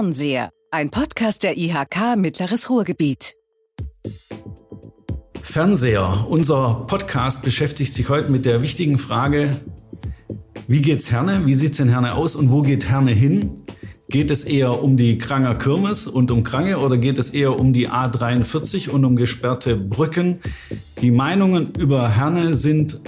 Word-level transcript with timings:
Fernseher, 0.00 0.48
ein 0.70 0.88
Podcast 0.88 1.42
der 1.42 1.58
IHK 1.58 2.16
Mittleres 2.16 2.70
Ruhrgebiet. 2.70 3.34
Fernseher, 5.42 6.24
unser 6.26 6.86
Podcast 6.86 7.42
beschäftigt 7.42 7.92
sich 7.92 8.08
heute 8.08 8.32
mit 8.32 8.46
der 8.46 8.62
wichtigen 8.62 8.96
Frage, 8.96 9.60
wie 10.66 10.80
geht's 10.80 11.12
Herne, 11.12 11.44
wie 11.44 11.52
sieht's 11.52 11.80
in 11.80 11.90
Herne 11.90 12.14
aus 12.14 12.34
und 12.34 12.50
wo 12.50 12.62
geht 12.62 12.88
Herne 12.88 13.12
hin? 13.12 13.60
Geht 14.08 14.30
es 14.30 14.44
eher 14.44 14.82
um 14.82 14.96
die 14.96 15.18
Kranger 15.18 15.54
Kirmes 15.56 16.06
und 16.06 16.30
um 16.30 16.44
Krange 16.44 16.78
oder 16.78 16.96
geht 16.96 17.18
es 17.18 17.28
eher 17.28 17.60
um 17.60 17.74
die 17.74 17.90
A43 17.90 18.88
und 18.88 19.04
um 19.04 19.16
gesperrte 19.16 19.76
Brücken? 19.76 20.38
Die 21.02 21.10
Meinungen 21.10 21.74
über 21.78 22.08
Herne 22.08 22.54
sind 22.54 22.98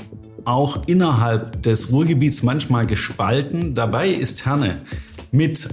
auch 0.45 0.87
innerhalb 0.89 1.63
des 1.63 1.91
Ruhrgebiets 1.91 2.43
manchmal 2.43 2.85
gespalten. 2.85 3.75
Dabei 3.75 4.11
ist 4.11 4.45
Herne 4.45 4.83
mit 5.33 5.67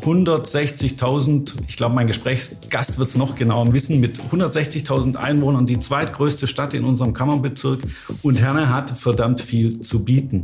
160.000, 0.00 1.54
ich 1.68 1.76
glaube, 1.76 1.94
mein 1.94 2.06
Gesprächsgast 2.06 2.98
wird 2.98 3.08
es 3.08 3.16
noch 3.16 3.36
genauer 3.36 3.70
wissen, 3.74 4.00
mit 4.00 4.18
160.000 4.18 5.16
Einwohnern 5.16 5.66
die 5.66 5.78
zweitgrößte 5.78 6.46
Stadt 6.46 6.72
in 6.72 6.84
unserem 6.84 7.12
Kammerbezirk 7.12 7.80
und 8.22 8.40
Herne 8.40 8.70
hat 8.70 8.90
verdammt 8.90 9.42
viel 9.42 9.80
zu 9.80 10.04
bieten. 10.04 10.42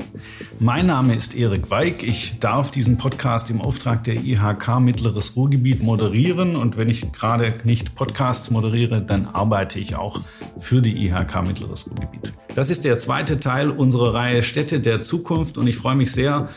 Mein 0.61 0.87
Name 0.87 1.17
ist 1.17 1.35
Erik 1.35 1.71
Weig. 1.71 2.03
Ich 2.03 2.39
darf 2.41 2.71
diesen 2.71 2.99
Podcast 2.99 3.51
im 3.51 3.63
Auftrag 3.63 4.05
der 4.05 4.17
IHK 4.17 4.81
Mittleres 4.81 5.35
Ruhrgebiet 5.35 5.83
moderieren 5.83 6.55
und 6.55 6.77
wenn 6.77 6.91
ich 6.91 7.11
gerade 7.13 7.55
nicht 7.65 7.95
Podcasts 7.95 8.51
moderiere, 8.51 9.01
dann 9.01 9.27
arbeite 9.27 9.81
ich 9.81 9.97
auch 9.97 10.21
für 10.61 10.83
die 10.83 11.07
IHK 11.07 11.43
Mittleres 11.47 11.87
Ruhrgebiet. 11.89 12.35
Das 12.55 12.71
ist 12.71 12.85
der 12.85 12.99
zweite 12.99 13.41
Teil 13.41 13.71
unserer 13.71 14.15
Reihe 14.15 14.43
Städte 14.43 14.81
der 14.81 15.01
Zukunft 15.01 15.59
und 15.59 15.67
ich 15.67 15.77
freue 15.77 15.97
mich 15.97 16.13
sehr, 16.13 16.49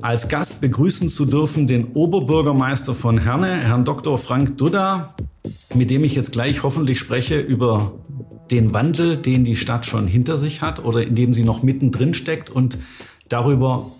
als 0.00 0.28
Gast 0.28 0.60
begrüßen 0.60 1.08
zu 1.08 1.24
dürfen 1.24 1.66
den 1.66 1.92
Oberbürgermeister 1.92 2.94
von 2.94 3.18
Herne, 3.18 3.48
Herrn 3.48 3.84
Dr. 3.84 4.18
Frank 4.18 4.58
Dudda, 4.58 5.14
mit 5.74 5.90
dem 5.90 6.04
ich 6.04 6.14
jetzt 6.14 6.32
gleich 6.32 6.62
hoffentlich 6.62 6.98
spreche 6.98 7.38
über 7.38 7.92
den 8.50 8.72
Wandel, 8.72 9.18
den 9.18 9.44
die 9.44 9.56
Stadt 9.56 9.86
schon 9.86 10.06
hinter 10.06 10.38
sich 10.38 10.62
hat 10.62 10.84
oder 10.84 11.02
in 11.02 11.14
dem 11.14 11.34
sie 11.34 11.44
noch 11.44 11.62
mittendrin 11.62 12.14
steckt 12.14 12.50
und 12.50 12.78
darüber, 13.28 13.90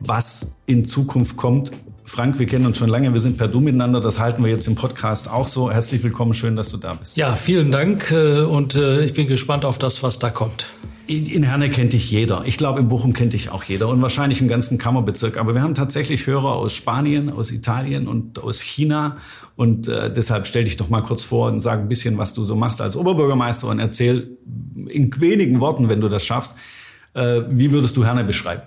was 0.00 0.54
in 0.66 0.86
Zukunft 0.86 1.36
kommt. 1.36 1.72
Frank, 2.04 2.38
wir 2.38 2.46
kennen 2.46 2.64
uns 2.64 2.78
schon 2.78 2.88
lange, 2.88 3.12
wir 3.12 3.20
sind 3.20 3.36
per 3.36 3.48
Du 3.48 3.60
miteinander, 3.60 4.00
das 4.00 4.18
halten 4.18 4.42
wir 4.42 4.50
jetzt 4.50 4.66
im 4.66 4.76
Podcast 4.76 5.30
auch 5.30 5.46
so. 5.46 5.70
Herzlich 5.70 6.02
willkommen, 6.02 6.32
schön, 6.32 6.56
dass 6.56 6.70
du 6.70 6.78
da 6.78 6.94
bist. 6.94 7.18
Ja, 7.18 7.34
vielen 7.34 7.70
Dank 7.70 8.10
äh, 8.12 8.40
und 8.40 8.76
äh, 8.76 9.04
ich 9.04 9.12
bin 9.12 9.26
gespannt 9.26 9.66
auf 9.66 9.76
das, 9.76 10.02
was 10.02 10.18
da 10.18 10.30
kommt. 10.30 10.66
In 11.08 11.42
Herne 11.42 11.70
kennt 11.70 11.94
dich 11.94 12.10
jeder. 12.10 12.42
Ich 12.44 12.58
glaube, 12.58 12.80
in 12.80 12.88
Bochum 12.88 13.14
kennt 13.14 13.32
dich 13.32 13.50
auch 13.50 13.62
jeder 13.62 13.88
und 13.88 14.02
wahrscheinlich 14.02 14.42
im 14.42 14.48
ganzen 14.48 14.76
Kammerbezirk. 14.76 15.38
Aber 15.38 15.54
wir 15.54 15.62
haben 15.62 15.72
tatsächlich 15.74 16.26
Hörer 16.26 16.52
aus 16.52 16.74
Spanien, 16.74 17.30
aus 17.32 17.50
Italien 17.50 18.06
und 18.06 18.38
aus 18.38 18.60
China. 18.60 19.16
Und 19.56 19.88
äh, 19.88 20.12
deshalb 20.12 20.46
stell 20.46 20.64
dich 20.64 20.76
doch 20.76 20.90
mal 20.90 21.00
kurz 21.00 21.24
vor 21.24 21.50
und 21.50 21.62
sag 21.62 21.80
ein 21.80 21.88
bisschen, 21.88 22.18
was 22.18 22.34
du 22.34 22.44
so 22.44 22.56
machst 22.56 22.82
als 22.82 22.94
Oberbürgermeister 22.94 23.68
und 23.68 23.78
erzähl 23.78 24.36
in 24.86 25.10
wenigen 25.18 25.60
Worten, 25.60 25.88
wenn 25.88 26.02
du 26.02 26.10
das 26.10 26.26
schaffst, 26.26 26.56
äh, 27.14 27.40
wie 27.48 27.72
würdest 27.72 27.96
du 27.96 28.04
Herne 28.04 28.24
beschreiben? 28.24 28.62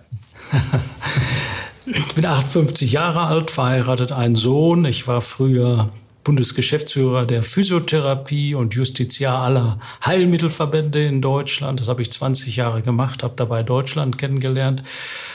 ich 1.85 2.15
bin 2.15 2.25
58 2.25 2.91
Jahre 2.91 3.21
alt, 3.21 3.51
verheiratet, 3.51 4.11
einen 4.11 4.35
Sohn. 4.35 4.85
Ich 4.85 5.07
war 5.07 5.21
früher 5.21 5.89
Bundesgeschäftsführer 6.23 7.25
der 7.25 7.41
Physiotherapie 7.41 8.53
und 8.53 8.75
Justiziar 8.75 9.39
aller 9.39 9.79
Heilmittelverbände 10.05 11.03
in 11.03 11.21
Deutschland. 11.21 11.79
Das 11.79 11.87
habe 11.87 12.01
ich 12.01 12.11
20 12.11 12.55
Jahre 12.55 12.81
gemacht, 12.81 13.23
habe 13.23 13.33
dabei 13.35 13.63
Deutschland 13.63 14.17
kennengelernt, 14.17 14.83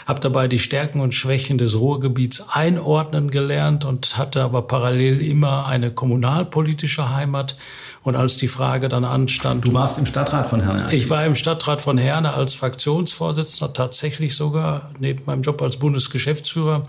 habe 0.06 0.20
dabei 0.20 0.46
die 0.46 0.60
Stärken 0.60 1.00
und 1.00 1.14
Schwächen 1.14 1.58
des 1.58 1.78
Ruhrgebiets 1.78 2.48
einordnen 2.50 3.30
gelernt 3.30 3.84
und 3.84 4.16
hatte 4.16 4.42
aber 4.42 4.62
parallel 4.62 5.20
immer 5.20 5.66
eine 5.66 5.90
kommunalpolitische 5.90 7.14
Heimat 7.14 7.56
und 8.06 8.14
als 8.14 8.36
die 8.36 8.46
Frage 8.46 8.88
dann 8.88 9.04
anstand. 9.04 9.66
Du 9.66 9.74
warst 9.74 9.98
im 9.98 10.06
Stadtrat 10.06 10.46
von 10.46 10.62
Herne. 10.62 10.84
Aktiv. 10.84 11.02
Ich 11.02 11.10
war 11.10 11.26
im 11.26 11.34
Stadtrat 11.34 11.82
von 11.82 11.98
Herne 11.98 12.34
als 12.34 12.54
Fraktionsvorsitzender, 12.54 13.72
tatsächlich 13.72 14.36
sogar, 14.36 14.90
neben 15.00 15.24
meinem 15.26 15.42
Job 15.42 15.60
als 15.60 15.78
Bundesgeschäftsführer. 15.78 16.86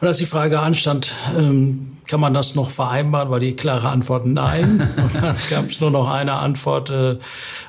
Und 0.00 0.08
als 0.08 0.18
die 0.18 0.26
Frage 0.26 0.58
anstand, 0.58 1.14
ähm, 1.38 1.92
kann 2.08 2.18
man 2.18 2.34
das 2.34 2.56
noch 2.56 2.70
vereinbaren, 2.70 3.30
war 3.30 3.38
die 3.38 3.54
klare 3.54 3.90
Antwort 3.90 4.26
nein. 4.26 4.88
Und 4.96 5.14
dann 5.14 5.36
gab 5.50 5.70
es 5.70 5.80
nur 5.80 5.92
noch 5.92 6.10
eine 6.10 6.32
Antwort, 6.32 6.90
äh, 6.90 7.16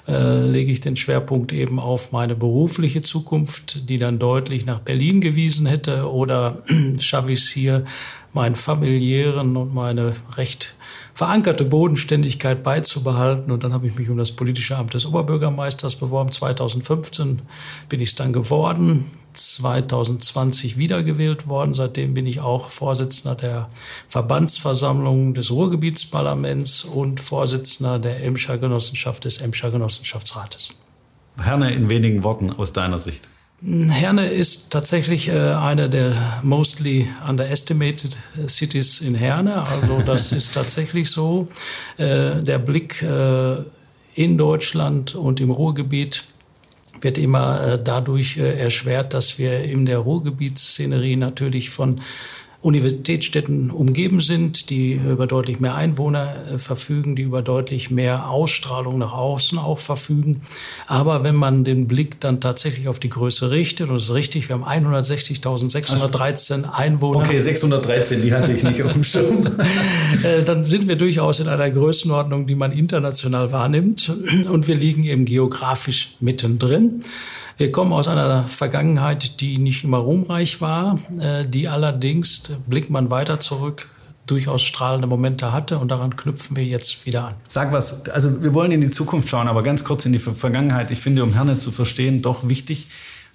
äh, 0.07 0.47
lege 0.47 0.71
ich 0.71 0.81
den 0.81 0.95
Schwerpunkt 0.95 1.53
eben 1.53 1.79
auf 1.79 2.11
meine 2.11 2.33
berufliche 2.33 3.01
Zukunft, 3.01 3.89
die 3.89 3.97
dann 3.97 4.17
deutlich 4.17 4.65
nach 4.65 4.79
Berlin 4.79 5.21
gewiesen 5.21 5.67
hätte, 5.67 6.11
oder 6.11 6.63
schaffe 6.99 7.31
ich 7.31 7.43
es 7.43 7.49
hier, 7.49 7.85
meinen 8.33 8.55
familiären 8.55 9.55
und 9.55 9.75
meine 9.75 10.15
recht 10.35 10.73
verankerte 11.17 11.66
Bodenständigkeit 11.66 12.61
beizubehalten. 12.61 13.51
Und 13.51 13.63
dann 13.63 13.73
habe 13.73 13.88
ich 13.88 13.95
mich 13.95 14.07
um 14.07 14.17
das 14.17 14.31
politische 14.31 14.78
Amt 14.78 14.94
des 14.94 15.07
Oberbürgermeisters 15.07 15.95
beworben. 15.95 16.31
2015 16.31 17.39
bin 17.89 18.01
ich 18.01 18.09
es 18.09 18.16
dann 18.16 18.33
geworden. 18.33 19.05
2020 19.33 20.77
wiedergewählt 20.77 21.47
worden. 21.47 21.73
Seitdem 21.73 22.13
bin 22.13 22.27
ich 22.27 22.41
auch 22.41 22.69
Vorsitzender 22.69 23.33
der 23.33 23.67
Verbandsversammlung 24.07 25.33
des 25.33 25.50
Ruhrgebietsparlaments 25.50 26.83
und 26.83 27.19
Vorsitzender 27.19 27.97
der 27.97 28.23
Emscher 28.23 28.59
Genossenschaft 28.59 29.25
des 29.25 29.39
Emscher 29.39 29.72
Genossenschaftsrates. 29.72 30.69
Herne 31.41 31.73
in 31.73 31.89
wenigen 31.89 32.23
Worten 32.23 32.51
aus 32.51 32.73
deiner 32.73 33.00
Sicht. 33.00 33.27
Herne 33.66 34.28
ist 34.28 34.72
tatsächlich 34.72 35.29
äh, 35.29 35.53
eine 35.53 35.90
der 35.90 36.41
mostly 36.44 37.09
underestimated 37.28 38.18
cities 38.47 39.01
in 39.01 39.16
Herne. 39.16 39.68
Also 39.68 40.01
das 40.06 40.31
ist 40.31 40.53
tatsächlich 40.53 41.09
so. 41.09 41.47
Äh, 41.97 42.44
der 42.44 42.59
Blick 42.59 43.01
äh, 43.01 43.57
in 44.13 44.38
Deutschland 44.38 45.16
und 45.16 45.40
im 45.40 45.50
Ruhrgebiet 45.50 46.25
wird 47.01 47.18
immer 47.18 47.62
äh, 47.62 47.79
dadurch 47.84 48.38
äh, 48.38 48.59
erschwert, 48.59 49.13
dass 49.13 49.40
wir 49.40 49.63
in 49.63 49.85
der 49.85 50.00
Ruhrgebietsszenerie 50.00 51.16
natürlich 51.16 51.69
von 51.72 52.01
Universitätsstädten 52.62 53.69
umgeben 53.69 54.19
sind, 54.19 54.72
die 54.72 54.94
über 54.94 55.28
deutlich 55.28 55.59
mehr 55.59 55.75
Einwohner 55.75 56.34
äh, 56.53 56.57
verfügen, 56.57 57.16
die 57.16 57.22
über 57.22 57.44
deutlich 57.44 57.91
mehr 57.91 58.29
Ausstrahlung 58.29 58.97
nach 58.97 59.13
außen 59.13 59.59
auch 59.59 59.78
verfügen. 59.78 60.41
Aber 60.88 61.23
wenn 61.23 61.35
man 61.35 61.63
den 61.63 61.88
Blick 61.88 62.19
dann 62.19 62.41
tatsächlich 62.41 62.88
auf 62.88 62.97
die 62.97 63.09
Größe 63.09 63.51
richtet, 63.51 63.90
und 63.90 63.95
das 63.95 64.06
ist 64.06 64.13
richtig, 64.13 64.50
wir 64.50 64.59
haben 64.59 64.88
160.613 64.88 66.72
Einwohner. 66.72 67.19
Okay, 67.19 67.40
613, 67.40 68.23
die 68.23 68.34
hatte 68.34 68.51
ich 68.51 68.63
nicht 68.63 68.81
auf 68.81 68.94
dem 68.94 69.03
Schirm. 69.03 69.47
Äh, 70.24 70.44
dann 70.44 70.63
sind 70.63 70.88
wir 70.88 70.95
durchaus 70.95 71.39
in 71.39 71.47
einer 71.47 71.69
Größenordnung, 71.69 72.47
die 72.47 72.56
man 72.56 72.72
international 72.72 73.51
wahrnimmt. 73.51 74.12
Und 74.50 74.68
wir 74.68 74.75
liegen 74.75 75.03
eben 75.03 75.25
geografisch 75.25 76.16
mittendrin. 76.19 77.01
Wir 77.57 77.72
kommen 77.72 77.91
aus 77.91 78.07
einer 78.07 78.44
Vergangenheit, 78.44 79.41
die 79.41 79.57
nicht 79.57 79.84
immer 79.84 79.97
ruhmreich 79.97 80.62
war, 80.62 81.00
äh, 81.19 81.44
die 81.44 81.68
allerdings, 81.68 82.44
blickt 82.68 82.91
man 82.91 83.09
weiter 83.09 83.40
zurück, 83.40 83.90
durchaus 84.28 84.62
strahlende 84.62 85.07
Momente 85.07 85.51
hatte 85.51 85.79
und 85.79 85.90
daran 85.90 86.16
knüpfen 86.16 86.56
wir 86.56 86.66
jetzt 86.66 87.07
wieder 87.07 87.29
an. 87.29 87.34
Sag 87.47 87.72
was, 87.72 88.07
also 88.09 88.44
wir 88.44 88.53
wollen 88.53 88.72
in 88.72 88.81
die 88.81 88.91
Zukunft 88.91 89.29
schauen, 89.29 89.47
aber 89.47 89.63
ganz 89.63 89.84
kurz 89.84 90.06
in 90.06 90.13
die 90.13 90.19
Vergangenheit. 90.19 90.91
Ich 90.91 91.00
finde, 91.00 91.23
um 91.23 91.34
Herne 91.34 91.57
zu 91.57 91.72
verstehen, 91.72 92.22
doch 92.22 92.47
wichtig. 92.47 92.90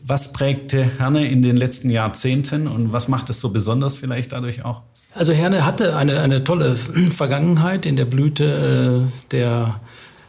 Was 0.05 0.33
prägte 0.33 0.85
Herne 0.99 1.27
in 1.27 1.43
den 1.43 1.57
letzten 1.57 1.91
Jahrzehnten 1.91 2.69
und 2.69 2.93
was 2.93 3.09
macht 3.09 3.29
es 3.29 3.41
so 3.41 3.51
besonders 3.51 3.97
vielleicht 3.97 4.31
dadurch 4.31 4.65
auch? 4.65 4.83
Also 5.17 5.33
Herne 5.33 5.67
hatte 5.67 5.97
eine, 5.97 6.21
eine 6.21 6.45
tolle 6.45 6.77
Vergangenheit 7.11 7.87
in 7.87 7.97
der 7.97 8.05
Blüte 8.05 9.09
äh, 9.11 9.31
der 9.33 9.81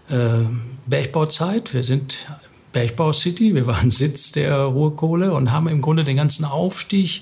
äh, 0.10 0.46
Bergbauzeit. 0.88 1.74
Wir 1.76 1.84
sind 1.84 2.18
Bergbau 2.74 3.14
City. 3.14 3.56
Wir 3.56 3.66
waren 3.68 3.90
Sitz 3.90 4.34
der 4.34 4.58
Ruhrkohle 4.64 5.32
und 5.32 5.52
haben 5.52 5.70
im 5.70 5.82
Grunde 5.82 6.04
den 6.04 6.18
ganzen 6.18 6.44
Aufstieg 6.44 7.22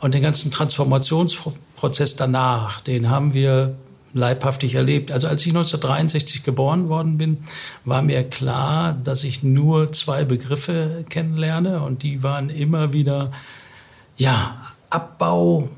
und 0.00 0.14
den 0.14 0.22
ganzen 0.22 0.50
Transformationsprozess 0.50 2.16
danach, 2.16 2.80
den 2.80 3.08
haben 3.08 3.34
wir 3.34 3.76
leibhaftig 4.14 4.74
erlebt. 4.74 5.12
Also 5.12 5.28
als 5.28 5.42
ich 5.42 5.48
1963 5.48 6.42
geboren 6.42 6.88
worden 6.88 7.18
bin, 7.18 7.38
war 7.84 8.02
mir 8.02 8.24
klar, 8.24 8.92
dass 8.92 9.22
ich 9.22 9.42
nur 9.42 9.92
zwei 9.92 10.24
Begriffe 10.24 11.04
kennenlerne 11.08 11.82
und 11.82 12.02
die 12.02 12.22
waren 12.22 12.48
immer 12.50 12.92
wieder 12.92 13.32
ja, 14.16 14.56
Abbau, 14.90 15.68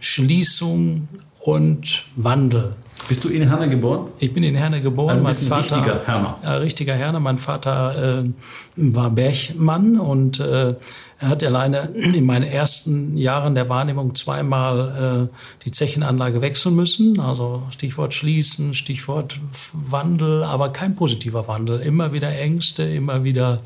Schließung 0.00 1.08
und 1.40 2.04
Wandel. 2.16 2.74
Bist 3.08 3.22
du 3.24 3.28
in 3.28 3.48
Herne 3.48 3.68
geboren? 3.68 4.08
Ich 4.18 4.32
bin 4.32 4.42
in 4.44 4.54
Herne 4.54 4.80
geboren. 4.80 5.10
Also 5.10 5.22
mein 5.22 5.34
Vater, 5.34 5.76
richtiger 5.76 6.06
Herner. 6.06 6.38
Äh, 6.42 6.48
richtiger 6.52 6.94
Herner. 6.94 7.20
Mein 7.20 7.38
Vater 7.38 8.22
äh, 8.24 8.30
war 8.76 9.10
Bergmann 9.10 9.98
und 9.98 10.40
äh, 10.40 10.74
er 11.18 11.28
hat 11.28 11.44
alleine 11.44 11.90
in 11.94 12.24
meinen 12.24 12.44
ersten 12.44 13.16
Jahren 13.18 13.54
der 13.54 13.68
Wahrnehmung 13.68 14.14
zweimal 14.14 15.28
äh, 15.30 15.64
die 15.64 15.70
Zechenanlage 15.70 16.40
wechseln 16.40 16.74
müssen. 16.76 17.20
Also 17.20 17.62
Stichwort 17.70 18.14
Schließen, 18.14 18.74
Stichwort 18.74 19.38
Wandel, 19.72 20.42
aber 20.42 20.70
kein 20.70 20.96
positiver 20.96 21.46
Wandel. 21.46 21.80
Immer 21.80 22.12
wieder 22.12 22.30
Ängste, 22.30 22.84
immer 22.84 23.22
wieder 23.22 23.60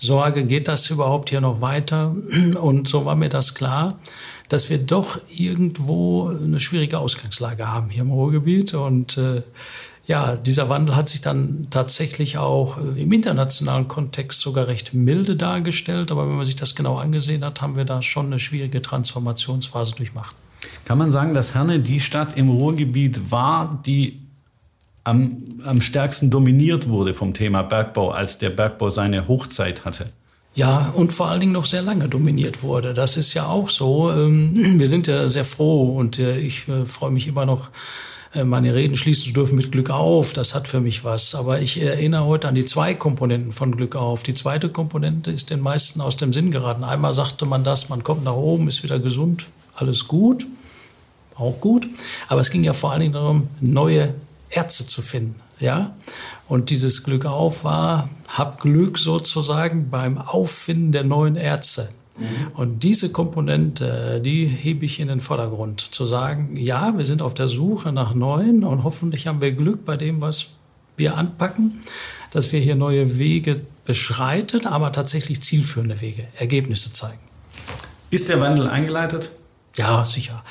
Sorge, 0.00 0.44
geht 0.44 0.68
das 0.68 0.88
überhaupt 0.90 1.30
hier 1.30 1.40
noch 1.40 1.60
weiter? 1.60 2.14
Und 2.60 2.86
so 2.86 3.04
war 3.04 3.16
mir 3.16 3.28
das 3.28 3.54
klar, 3.54 3.98
dass 4.48 4.70
wir 4.70 4.78
doch 4.78 5.20
irgendwo 5.28 6.28
eine 6.28 6.58
schwierige 6.58 6.98
Ausgangslage 6.98 7.70
haben 7.70 7.90
hier 7.90 8.02
im 8.02 8.10
Ruhrgebiet. 8.10 8.74
Und 8.74 9.18
äh, 9.18 9.42
ja, 10.06 10.36
dieser 10.36 10.70
Wandel 10.70 10.96
hat 10.96 11.10
sich 11.10 11.20
dann 11.20 11.66
tatsächlich 11.70 12.38
auch 12.38 12.78
äh, 12.78 13.02
im 13.02 13.12
internationalen 13.12 13.88
Kontext 13.88 14.40
sogar 14.40 14.66
recht 14.66 14.94
milde 14.94 15.36
dargestellt. 15.36 16.10
Aber 16.10 16.26
wenn 16.26 16.36
man 16.36 16.46
sich 16.46 16.56
das 16.56 16.74
genau 16.74 16.96
angesehen 16.96 17.44
hat, 17.44 17.60
haben 17.60 17.76
wir 17.76 17.84
da 17.84 18.00
schon 18.00 18.26
eine 18.26 18.38
schwierige 18.38 18.80
Transformationsphase 18.80 19.94
durchmacht. 19.96 20.34
Kann 20.86 20.98
man 20.98 21.10
sagen, 21.10 21.34
dass 21.34 21.54
Herne 21.54 21.78
die 21.78 22.00
Stadt 22.00 22.36
im 22.36 22.48
Ruhrgebiet 22.48 23.30
war, 23.30 23.80
die 23.84 24.18
am, 25.04 25.60
am 25.64 25.80
stärksten 25.82 26.30
dominiert 26.30 26.88
wurde 26.88 27.12
vom 27.12 27.34
Thema 27.34 27.62
Bergbau, 27.62 28.10
als 28.10 28.38
der 28.38 28.50
Bergbau 28.50 28.88
seine 28.88 29.28
Hochzeit 29.28 29.84
hatte? 29.84 30.10
Ja, 30.58 30.92
und 30.96 31.12
vor 31.12 31.28
allen 31.28 31.38
Dingen 31.38 31.52
noch 31.52 31.66
sehr 31.66 31.82
lange 31.82 32.08
dominiert 32.08 32.64
wurde. 32.64 32.92
Das 32.92 33.16
ist 33.16 33.32
ja 33.32 33.46
auch 33.46 33.68
so. 33.68 34.10
Ähm, 34.10 34.50
wir 34.80 34.88
sind 34.88 35.06
ja 35.06 35.28
sehr 35.28 35.44
froh 35.44 35.96
und 35.96 36.18
äh, 36.18 36.36
ich 36.36 36.66
äh, 36.66 36.84
freue 36.84 37.12
mich 37.12 37.28
immer 37.28 37.46
noch, 37.46 37.70
äh, 38.34 38.42
meine 38.42 38.74
Reden 38.74 38.96
schließen 38.96 39.26
zu 39.26 39.32
dürfen 39.32 39.54
mit 39.54 39.70
Glück 39.70 39.90
auf. 39.90 40.32
Das 40.32 40.56
hat 40.56 40.66
für 40.66 40.80
mich 40.80 41.04
was. 41.04 41.36
Aber 41.36 41.60
ich 41.60 41.80
erinnere 41.80 42.24
heute 42.24 42.48
an 42.48 42.56
die 42.56 42.64
zwei 42.64 42.92
Komponenten 42.94 43.52
von 43.52 43.76
Glück 43.76 43.94
auf. 43.94 44.24
Die 44.24 44.34
zweite 44.34 44.68
Komponente 44.68 45.30
ist 45.30 45.50
den 45.50 45.60
meisten 45.60 46.00
aus 46.00 46.16
dem 46.16 46.32
Sinn 46.32 46.50
geraten. 46.50 46.82
Einmal 46.82 47.14
sagte 47.14 47.46
man 47.46 47.62
das, 47.62 47.88
man 47.88 48.02
kommt 48.02 48.24
nach 48.24 48.34
oben, 48.34 48.66
ist 48.66 48.82
wieder 48.82 48.98
gesund, 48.98 49.46
alles 49.76 50.08
gut, 50.08 50.44
auch 51.36 51.60
gut. 51.60 51.86
Aber 52.26 52.40
es 52.40 52.50
ging 52.50 52.64
ja 52.64 52.72
vor 52.72 52.90
allen 52.90 53.02
Dingen 53.02 53.12
darum, 53.12 53.46
neue 53.60 54.12
Ärzte 54.50 54.88
zu 54.88 55.02
finden. 55.02 55.36
Ja? 55.60 55.94
Und 56.48 56.70
dieses 56.70 57.04
Glück 57.04 57.26
auf 57.26 57.64
war, 57.64 58.08
hab 58.26 58.60
Glück 58.60 58.98
sozusagen 58.98 59.90
beim 59.90 60.18
Auffinden 60.18 60.92
der 60.92 61.04
neuen 61.04 61.36
Ärzte. 61.36 61.90
Mhm. 62.18 62.24
Und 62.54 62.82
diese 62.84 63.12
Komponente, 63.12 64.20
die 64.24 64.46
hebe 64.46 64.84
ich 64.84 64.98
in 64.98 65.08
den 65.08 65.20
Vordergrund. 65.20 65.80
Zu 65.80 66.04
sagen, 66.04 66.56
ja, 66.56 66.96
wir 66.96 67.04
sind 67.04 67.22
auf 67.22 67.34
der 67.34 67.48
Suche 67.48 67.92
nach 67.92 68.14
neuen 68.14 68.64
und 68.64 68.82
hoffentlich 68.82 69.26
haben 69.26 69.40
wir 69.40 69.52
Glück 69.52 69.84
bei 69.84 69.96
dem, 69.96 70.20
was 70.20 70.48
wir 70.96 71.16
anpacken, 71.16 71.80
dass 72.30 72.52
wir 72.52 72.60
hier 72.60 72.74
neue 72.74 73.18
Wege 73.18 73.60
beschreiten, 73.84 74.66
aber 74.66 74.90
tatsächlich 74.92 75.42
zielführende 75.42 76.00
Wege, 76.00 76.26
Ergebnisse 76.36 76.92
zeigen. 76.92 77.20
Ist 78.10 78.28
der 78.28 78.40
Wandel 78.40 78.68
eingeleitet? 78.68 79.30
Ja, 79.76 80.04
sicher. 80.04 80.42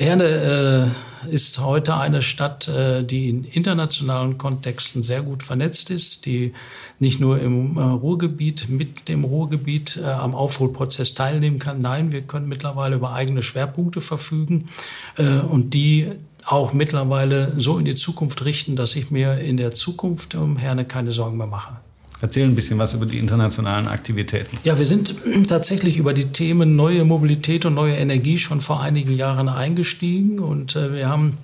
Herne 0.00 0.94
äh, 1.28 1.34
ist 1.34 1.58
heute 1.58 1.94
eine 1.98 2.22
Stadt, 2.22 2.68
äh, 2.68 3.04
die 3.04 3.28
in 3.28 3.44
internationalen 3.44 4.38
Kontexten 4.38 5.02
sehr 5.02 5.20
gut 5.20 5.42
vernetzt 5.42 5.90
ist, 5.90 6.24
die 6.24 6.54
nicht 6.98 7.20
nur 7.20 7.38
im 7.38 7.76
äh, 7.76 7.82
Ruhrgebiet, 7.82 8.70
mit 8.70 9.10
dem 9.10 9.24
Ruhrgebiet 9.24 10.00
äh, 10.02 10.06
am 10.06 10.34
Aufholprozess 10.34 11.12
teilnehmen 11.12 11.58
kann. 11.58 11.76
Nein, 11.76 12.12
wir 12.12 12.22
können 12.22 12.48
mittlerweile 12.48 12.96
über 12.96 13.12
eigene 13.12 13.42
Schwerpunkte 13.42 14.00
verfügen 14.00 14.70
äh, 15.18 15.40
und 15.40 15.74
die 15.74 16.10
auch 16.46 16.72
mittlerweile 16.72 17.52
so 17.58 17.76
in 17.76 17.84
die 17.84 17.94
Zukunft 17.94 18.42
richten, 18.46 18.76
dass 18.76 18.96
ich 18.96 19.10
mir 19.10 19.38
in 19.38 19.58
der 19.58 19.72
Zukunft 19.72 20.34
um 20.34 20.56
Herne 20.56 20.86
keine 20.86 21.12
Sorgen 21.12 21.36
mehr 21.36 21.46
mache. 21.46 21.76
Erzähl 22.22 22.44
ein 22.44 22.54
bisschen 22.54 22.78
was 22.78 22.94
über 22.94 23.06
die 23.06 23.18
internationalen 23.18 23.88
Aktivitäten. 23.88 24.58
Ja, 24.64 24.78
wir 24.78 24.86
sind 24.86 25.14
tatsächlich 25.48 25.96
über 25.96 26.12
die 26.12 26.26
Themen 26.26 26.76
neue 26.76 27.04
Mobilität 27.04 27.64
und 27.64 27.74
neue 27.74 27.96
Energie 27.96 28.38
schon 28.38 28.60
vor 28.60 28.80
einigen 28.80 29.16
Jahren 29.16 29.48
eingestiegen 29.48 30.38
und 30.38 30.76
äh, 30.76 30.92
wir 30.92 31.08
haben 31.08 31.34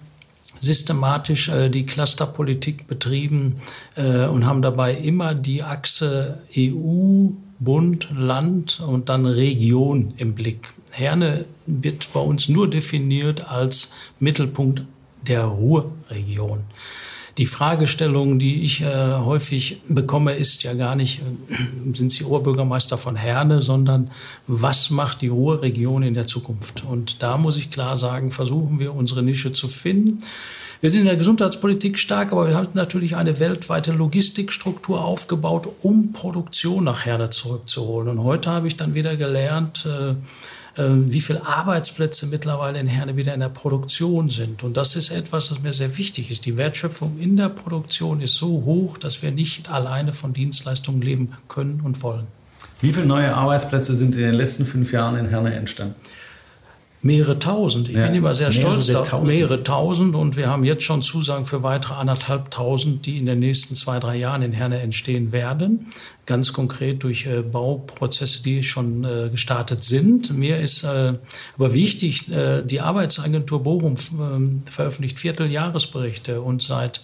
systematisch 0.58 1.48
äh, 1.48 1.68
die 1.68 1.86
Clusterpolitik 1.86 2.86
betrieben 2.86 3.54
äh, 3.94 4.26
und 4.26 4.46
haben 4.46 4.62
dabei 4.62 4.94
immer 4.94 5.34
die 5.34 5.62
Achse 5.62 6.42
EU, 6.56 7.28
Bund, 7.58 8.08
Land 8.14 8.80
und 8.80 9.08
dann 9.08 9.26
Region 9.26 10.12
im 10.16 10.34
Blick. 10.34 10.70
Herne 10.90 11.46
wird 11.66 12.12
bei 12.12 12.20
uns 12.20 12.48
nur 12.48 12.68
definiert 12.68 13.50
als 13.50 13.92
Mittelpunkt 14.18 14.82
der 15.26 15.44
Ruhrregion. 15.44 16.60
Die 17.38 17.46
Fragestellung, 17.46 18.38
die 18.38 18.64
ich 18.64 18.80
äh, 18.80 18.86
häufig 18.86 19.82
bekomme, 19.88 20.32
ist 20.32 20.62
ja 20.62 20.72
gar 20.72 20.96
nicht, 20.96 21.20
äh, 21.20 21.94
sind 21.94 22.10
Sie 22.10 22.24
Oberbürgermeister 22.24 22.96
von 22.96 23.14
Herne, 23.14 23.60
sondern 23.60 24.10
was 24.46 24.88
macht 24.88 25.20
die 25.20 25.28
Ruhrregion 25.28 26.02
in 26.02 26.14
der 26.14 26.26
Zukunft? 26.26 26.84
Und 26.84 27.22
da 27.22 27.36
muss 27.36 27.58
ich 27.58 27.70
klar 27.70 27.98
sagen, 27.98 28.30
versuchen 28.30 28.78
wir 28.78 28.94
unsere 28.94 29.22
Nische 29.22 29.52
zu 29.52 29.68
finden. 29.68 30.18
Wir 30.80 30.90
sind 30.90 31.00
in 31.00 31.06
der 31.06 31.16
Gesundheitspolitik 31.16 31.98
stark, 31.98 32.32
aber 32.32 32.48
wir 32.48 32.56
haben 32.56 32.68
natürlich 32.74 33.16
eine 33.16 33.38
weltweite 33.38 33.92
Logistikstruktur 33.92 35.04
aufgebaut, 35.04 35.68
um 35.82 36.12
Produktion 36.12 36.84
nach 36.84 37.04
Herne 37.04 37.30
zurückzuholen. 37.30 38.08
Und 38.08 38.24
heute 38.24 38.50
habe 38.50 38.66
ich 38.66 38.76
dann 38.76 38.94
wieder 38.94 39.16
gelernt, 39.16 39.86
äh, 39.86 40.14
wie 40.76 41.20
viele 41.20 41.46
Arbeitsplätze 41.46 42.26
mittlerweile 42.26 42.78
in 42.78 42.86
Herne 42.86 43.16
wieder 43.16 43.32
in 43.32 43.40
der 43.40 43.48
Produktion 43.48 44.28
sind. 44.28 44.62
Und 44.62 44.76
das 44.76 44.94
ist 44.94 45.10
etwas, 45.10 45.48
das 45.48 45.62
mir 45.62 45.72
sehr 45.72 45.96
wichtig 45.96 46.30
ist. 46.30 46.44
Die 46.44 46.56
Wertschöpfung 46.56 47.18
in 47.18 47.36
der 47.36 47.48
Produktion 47.48 48.20
ist 48.20 48.34
so 48.34 48.62
hoch, 48.64 48.98
dass 48.98 49.22
wir 49.22 49.30
nicht 49.30 49.70
alleine 49.70 50.12
von 50.12 50.32
Dienstleistungen 50.32 51.00
leben 51.00 51.32
können 51.48 51.80
und 51.82 52.02
wollen. 52.02 52.26
Wie 52.80 52.92
viele 52.92 53.06
neue 53.06 53.34
Arbeitsplätze 53.34 53.96
sind 53.96 54.14
in 54.16 54.20
den 54.20 54.34
letzten 54.34 54.66
fünf 54.66 54.92
Jahren 54.92 55.16
in 55.16 55.28
Herne 55.28 55.54
entstanden? 55.54 55.94
mehrere 57.06 57.38
tausend. 57.38 57.88
Ich 57.88 57.96
ja, 57.96 58.06
bin 58.06 58.16
immer 58.16 58.34
sehr 58.34 58.52
stolz 58.52 58.94
auf 58.94 59.08
tausend. 59.08 59.28
mehrere 59.28 59.62
tausend 59.62 60.14
und 60.14 60.36
wir 60.36 60.48
haben 60.48 60.64
jetzt 60.64 60.82
schon 60.82 61.00
Zusagen 61.02 61.46
für 61.46 61.62
weitere 61.62 61.94
anderthalb 61.94 62.50
tausend, 62.50 63.06
die 63.06 63.16
in 63.16 63.26
den 63.26 63.38
nächsten 63.38 63.76
zwei, 63.76 63.98
drei 63.98 64.16
Jahren 64.16 64.42
in 64.42 64.52
Herne 64.52 64.80
entstehen 64.80 65.32
werden. 65.32 65.86
Ganz 66.26 66.52
konkret 66.52 67.02
durch 67.02 67.26
äh, 67.26 67.42
Bauprozesse, 67.42 68.42
die 68.42 68.62
schon 68.62 69.04
äh, 69.04 69.28
gestartet 69.30 69.84
sind. 69.84 70.36
Mir 70.36 70.58
ist 70.58 70.82
äh, 70.82 71.14
aber 71.56 71.72
wichtig, 71.72 72.30
äh, 72.30 72.62
die 72.62 72.80
Arbeitsagentur 72.80 73.62
Bochum 73.62 73.94
ähm, 74.18 74.62
veröffentlicht 74.70 75.20
Vierteljahresberichte 75.20 76.40
und 76.40 76.62
seit 76.62 77.00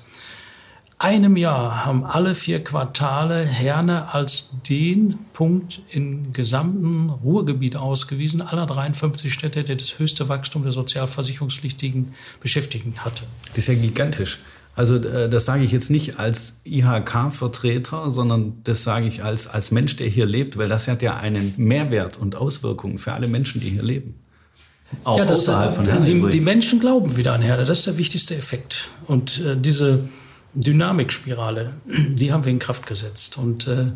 einem 1.03 1.37
Jahr 1.37 1.85
haben 1.85 2.05
alle 2.05 2.35
vier 2.35 2.63
Quartale 2.63 3.45
Herne 3.45 4.15
als 4.15 4.51
den 4.69 5.19
Punkt 5.33 5.81
im 5.91 6.33
gesamten 6.33 7.11
Ruhrgebiet 7.11 7.75
ausgewiesen, 7.75 8.41
aller 8.41 8.67
53 8.67 9.33
Städte, 9.33 9.65
der 9.65 9.77
das 9.77 9.99
höchste 9.99 10.29
Wachstum 10.29 10.63
der 10.63 10.71
sozialversicherungspflichtigen 10.71 12.15
Beschäftigten 12.41 12.99
hatte. 12.99 13.25
Das 13.49 13.59
ist 13.59 13.69
ja 13.69 13.75
gigantisch. 13.75 14.39
Also 14.75 14.97
äh, 14.97 15.29
das 15.29 15.45
sage 15.45 15.65
ich 15.65 15.73
jetzt 15.73 15.91
nicht 15.91 16.19
als 16.19 16.61
IHK-Vertreter, 16.65 18.11
sondern 18.11 18.61
das 18.65 18.85
sage 18.85 19.07
ich 19.07 19.23
als, 19.23 19.47
als 19.47 19.71
Mensch, 19.71 19.97
der 19.97 20.09
hier 20.09 20.27
lebt, 20.27 20.57
weil 20.57 20.69
das 20.69 20.89
hat 20.89 21.03
ja 21.03 21.17
einen 21.17 21.55
Mehrwert 21.59 22.19
und 22.19 22.37
Auswirkungen 22.37 22.99
für 22.99 23.13
alle 23.13 23.29
Menschen, 23.29 23.61
die 23.61 23.71
hier 23.71 23.83
leben. 23.83 24.15
Auch 25.05 25.19
ja, 25.19 25.25
das, 25.25 25.41
außerhalb 25.41 25.75
von 25.75 25.85
Herne 25.87 26.05
die, 26.05 26.29
die, 26.31 26.41
Menschen 26.41 26.81
glauben 26.81 27.17
wieder 27.17 27.33
an 27.33 27.43
Herne, 27.43 27.65
das 27.65 27.81
ist 27.81 27.87
der 27.87 27.99
wichtigste 27.99 28.35
Effekt. 28.35 28.91
Und 29.07 29.41
äh, 29.41 29.57
diese 29.57 30.09
Dynamikspirale, 30.55 31.73
die 31.87 32.33
haben 32.33 32.45
wir 32.45 32.53
in 32.53 32.59
Kraft 32.59 32.87
gesetzt. 32.87 33.39
Und 33.39 33.69
äh, 33.69 33.87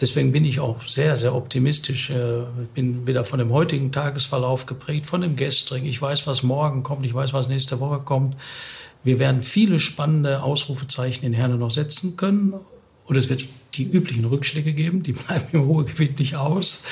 deswegen 0.00 0.32
bin 0.32 0.44
ich 0.44 0.60
auch 0.60 0.82
sehr, 0.82 1.16
sehr 1.16 1.34
optimistisch. 1.34 2.10
Äh, 2.10 2.42
bin 2.74 3.06
wieder 3.06 3.24
von 3.24 3.38
dem 3.38 3.52
heutigen 3.52 3.92
Tagesverlauf 3.92 4.66
geprägt, 4.66 5.06
von 5.06 5.20
dem 5.20 5.36
gestrigen. 5.36 5.86
Ich 5.86 6.00
weiß, 6.00 6.26
was 6.26 6.42
morgen 6.42 6.82
kommt, 6.82 7.04
ich 7.04 7.12
weiß, 7.12 7.34
was 7.34 7.48
nächste 7.48 7.80
Woche 7.80 8.00
kommt. 8.00 8.36
Wir 9.04 9.18
werden 9.18 9.42
viele 9.42 9.78
spannende 9.78 10.42
Ausrufezeichen 10.42 11.24
in 11.24 11.32
Herne 11.32 11.56
noch 11.56 11.70
setzen 11.70 12.16
können. 12.16 12.54
Und 13.04 13.16
es 13.16 13.28
wird 13.28 13.48
die 13.74 13.84
üblichen 13.84 14.24
Rückschläge 14.24 14.72
geben, 14.72 15.02
die 15.02 15.12
bleiben 15.12 15.46
im 15.52 15.60
Ruhrgebiet 15.62 16.18
nicht 16.18 16.36
aus. 16.36 16.82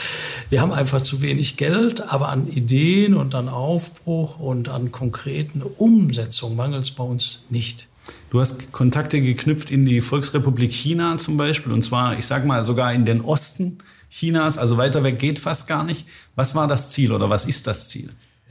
Wir 0.48 0.60
haben 0.60 0.72
einfach 0.72 1.02
zu 1.02 1.22
wenig 1.22 1.56
Geld, 1.56 2.08
aber 2.08 2.28
an 2.28 2.48
Ideen 2.48 3.14
und 3.14 3.34
an 3.34 3.48
Aufbruch 3.48 4.38
und 4.38 4.68
an 4.68 4.92
konkreten 4.92 5.62
Umsetzungen 5.62 6.56
mangelt 6.56 6.84
es 6.84 6.90
bei 6.90 7.04
uns 7.04 7.46
nicht. 7.50 7.88
Du 8.30 8.40
hast 8.40 8.72
Kontakte 8.72 9.20
geknüpft 9.20 9.70
in 9.70 9.86
die 9.86 10.00
Volksrepublik 10.00 10.72
China 10.72 11.16
zum 11.18 11.36
Beispiel, 11.36 11.72
und 11.72 11.82
zwar, 11.82 12.18
ich 12.18 12.26
sage 12.26 12.46
mal, 12.46 12.64
sogar 12.64 12.92
in 12.92 13.06
den 13.06 13.22
Osten 13.22 13.78
Chinas, 14.10 14.58
also 14.58 14.76
weiter 14.76 15.02
weg 15.02 15.18
geht 15.18 15.38
fast 15.38 15.66
gar 15.66 15.82
nicht. 15.82 16.06
Was 16.36 16.54
war 16.54 16.68
das 16.68 16.92
Ziel 16.92 17.12
oder 17.12 17.30
was 17.30 17.46
ist 17.46 17.66
das 17.66 17.88
Ziel? 17.88 18.10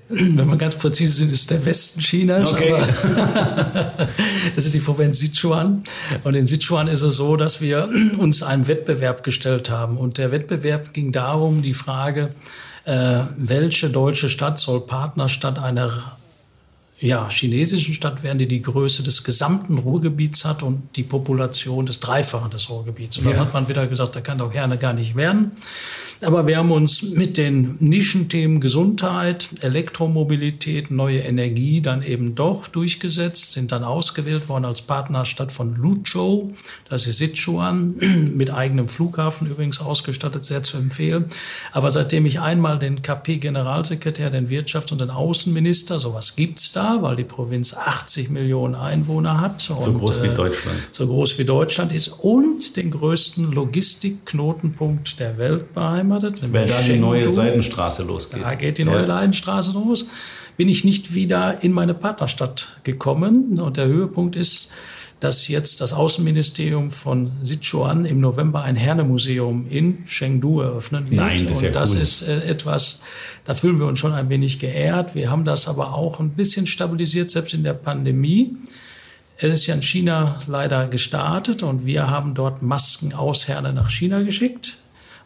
Wenn 0.10 0.48
wir 0.48 0.58
ganz 0.58 0.76
präzise 0.76 1.14
sind, 1.14 1.32
ist 1.32 1.50
der 1.50 1.66
Westen 1.66 2.02
Chinas. 2.02 2.52
Okay. 2.52 2.74
das 4.56 4.66
ist 4.66 4.74
die 4.74 4.80
Provinz 4.80 5.20
Sichuan. 5.20 5.84
Und 6.24 6.36
in 6.36 6.46
Sichuan 6.46 6.88
ist 6.88 7.02
es 7.02 7.16
so, 7.16 7.36
dass 7.36 7.62
wir 7.62 7.90
uns 8.18 8.44
einem 8.44 8.68
Wettbewerb 8.68 9.24
gestellt 9.24 9.70
haben. 9.70 9.98
Und 9.98 10.18
der 10.18 10.32
Wettbewerb 10.32 10.94
ging 10.94 11.12
darum, 11.12 11.62
die 11.62 11.74
Frage, 11.74 12.30
äh, 12.86 13.20
welche 13.38 13.90
deutsche 13.90 14.30
Stadt 14.30 14.60
soll 14.60 14.82
Partnerstadt 14.82 15.58
einer 15.58 16.18
ja, 17.04 17.30
chinesischen 17.30 17.94
Stadt 17.94 18.24
werden, 18.24 18.40
die 18.40 18.48
die 18.48 18.62
Größe 18.62 19.04
des 19.04 19.26
gesamten 19.26 19.78
Ruhrgebiets 19.78 20.46
hat 20.46 20.64
und 20.64 20.84
die 20.96 21.04
Population 21.04 21.86
des 21.86 22.00
Dreifachen 22.00 22.50
des 22.50 22.70
Ruhrgebiets. 22.70 23.18
Und 23.18 23.26
dann 23.26 23.34
ja. 23.34 23.40
hat 23.40 23.54
man 23.54 23.68
wieder 23.68 23.88
gesagt, 23.88 24.16
da 24.16 24.22
kann 24.22 24.38
doch 24.38 24.54
Herne 24.54 24.78
gar 24.78 24.94
nicht 24.94 25.14
werden. 25.18 25.52
Aber 26.22 26.48
wir 26.48 26.58
haben 26.58 26.72
uns 26.72 27.02
mit 27.02 27.36
den 27.36 27.76
Nischenthemen 27.80 28.62
Gesundheit, 28.62 29.50
Elektromobilität, 29.60 30.92
neue 30.92 31.20
Energie 31.20 31.82
dann 31.82 32.04
eben 32.04 32.36
doch 32.36 32.70
durchgesetzt, 32.70 33.52
sind 33.52 33.74
dann 33.74 33.84
ausgewählt 33.84 34.48
worden 34.48 34.64
als 34.64 34.82
Partnerstadt 34.82 35.52
von 35.52 35.76
Luzhou, 35.76 36.54
das 36.88 37.06
ist 37.08 37.18
Sichuan, 37.18 37.96
mit 38.36 38.54
eigenem 38.54 38.88
Flughafen 38.88 39.50
übrigens 39.50 39.82
ausgestattet, 39.82 40.46
sehr 40.46 40.64
zu 40.64 40.78
empfehlen. 40.78 41.26
Aber 41.74 41.92
seitdem 41.92 42.26
ich 42.26 42.40
einmal 42.40 42.80
den 42.80 43.02
KP-Generalsekretär, 43.02 44.30
den 44.30 44.48
Wirtschafts- 44.48 44.94
und 44.94 45.02
den 45.02 45.10
Außenminister, 45.10 46.00
sowas 46.00 46.38
gibt's 46.38 46.72
da, 46.72 46.93
weil 47.02 47.16
die 47.16 47.24
Provinz 47.24 47.74
80 47.74 48.30
Millionen 48.30 48.76
Einwohner 48.76 49.42
hat. 49.42 49.62
So 49.62 49.74
und, 49.74 49.98
groß 49.98 50.22
wie 50.24 50.28
äh, 50.28 50.34
Deutschland. 50.34 50.78
So 50.92 51.08
groß 51.08 51.38
wie 51.40 51.46
Deutschland 51.46 51.92
ist 51.92 52.10
und 52.20 52.78
den 52.78 52.92
größten 52.92 53.52
Logistikknotenpunkt 53.52 55.20
der 55.20 55.38
Welt 55.38 55.74
beheimatet. 55.74 56.42
Weil 56.54 56.68
da 56.68 56.82
die 56.82 57.00
neue 57.00 57.30
Seidenstraße 57.30 58.04
losgeht. 58.04 58.44
Da 58.44 58.56
geht 58.56 58.78
die 58.78 58.86
neue 58.86 59.02
ja. 59.02 59.08
Leidenstraße 59.08 59.72
los. 59.74 60.08
Bin 60.56 60.70
ich 60.70 60.84
nicht 60.84 61.14
wieder 61.14 61.64
in 61.64 61.72
meine 61.72 61.94
Partnerstadt 61.94 62.80
gekommen. 62.84 63.60
Und 63.60 63.78
der 63.78 63.88
Höhepunkt 63.88 64.36
ist, 64.36 64.72
dass 65.24 65.48
jetzt 65.48 65.82
das 65.82 65.94
Außenministerium 65.94 66.92
von 66.92 67.32
Sichuan 67.42 68.06
im 68.06 68.20
November 68.20 68.62
ein 68.62 68.76
Herne-Museum 68.76 69.68
in 69.70 70.06
Chengdu 70.06 70.60
eröffnen 70.62 71.10
wird. 71.10 71.22
Nein, 71.22 71.48
das 71.48 71.58
ist 71.58 71.62
ja 71.62 71.68
Und 71.70 71.76
das 71.76 71.92
cool. 71.96 72.02
ist 72.02 72.22
äh, 72.24 72.42
etwas, 72.46 73.02
da 73.44 73.54
fühlen 73.54 73.80
wir 73.80 73.88
uns 73.88 74.00
schon 74.00 74.14
ein 74.14 74.30
wenig 74.30 74.60
geehrt. 74.60 75.16
Wir 75.16 75.32
haben 75.32 75.46
das 75.46 75.68
aber 75.68 75.94
auch 75.94 76.20
ein 76.20 76.32
bisschen 76.32 76.68
stabilisiert, 76.68 77.32
selbst 77.32 77.54
in 77.54 77.64
der 77.64 77.74
Pandemie. 77.74 78.56
Es 79.38 79.54
ist 79.54 79.68
ja 79.68 79.76
in 79.76 79.82
China 79.82 80.38
leider 80.48 80.88
gestartet 80.88 81.64
und 81.64 81.86
wir 81.86 82.10
haben 82.10 82.34
dort 82.34 82.62
Masken 82.62 83.14
aus 83.14 83.48
Herne 83.48 83.74
nach 83.74 83.90
China 83.90 84.22
geschickt. 84.22 84.78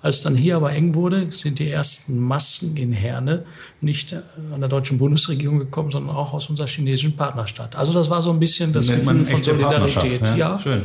Als 0.02 0.22
dann 0.22 0.36
hier 0.36 0.56
aber 0.58 0.72
eng 0.74 0.94
wurde, 0.96 1.32
sind 1.32 1.60
die 1.60 1.70
ersten 1.70 2.20
Masken 2.20 2.78
in 2.78 2.92
Herne 2.92 3.46
nicht 3.82 4.14
an 4.54 4.60
der 4.60 4.70
deutschen 4.70 4.98
Bundesregierung 5.00 5.60
gekommen, 5.60 5.90
sondern 5.90 6.16
auch 6.16 6.34
aus 6.34 6.50
unserer 6.50 6.68
chinesischen 6.68 7.16
Partnerstadt. 7.16 7.76
Also 7.76 7.94
das 7.94 8.10
war 8.10 8.22
so 8.22 8.32
ein 8.32 8.40
bisschen 8.40 8.74
das 8.74 8.88
Nennt 8.88 9.06
man 9.06 9.20
Gefühl 9.20 9.36
von 9.38 9.44
Solidarität. 9.44 10.22
Ja, 10.22 10.36
ja. 10.36 10.60
Schön. 10.60 10.82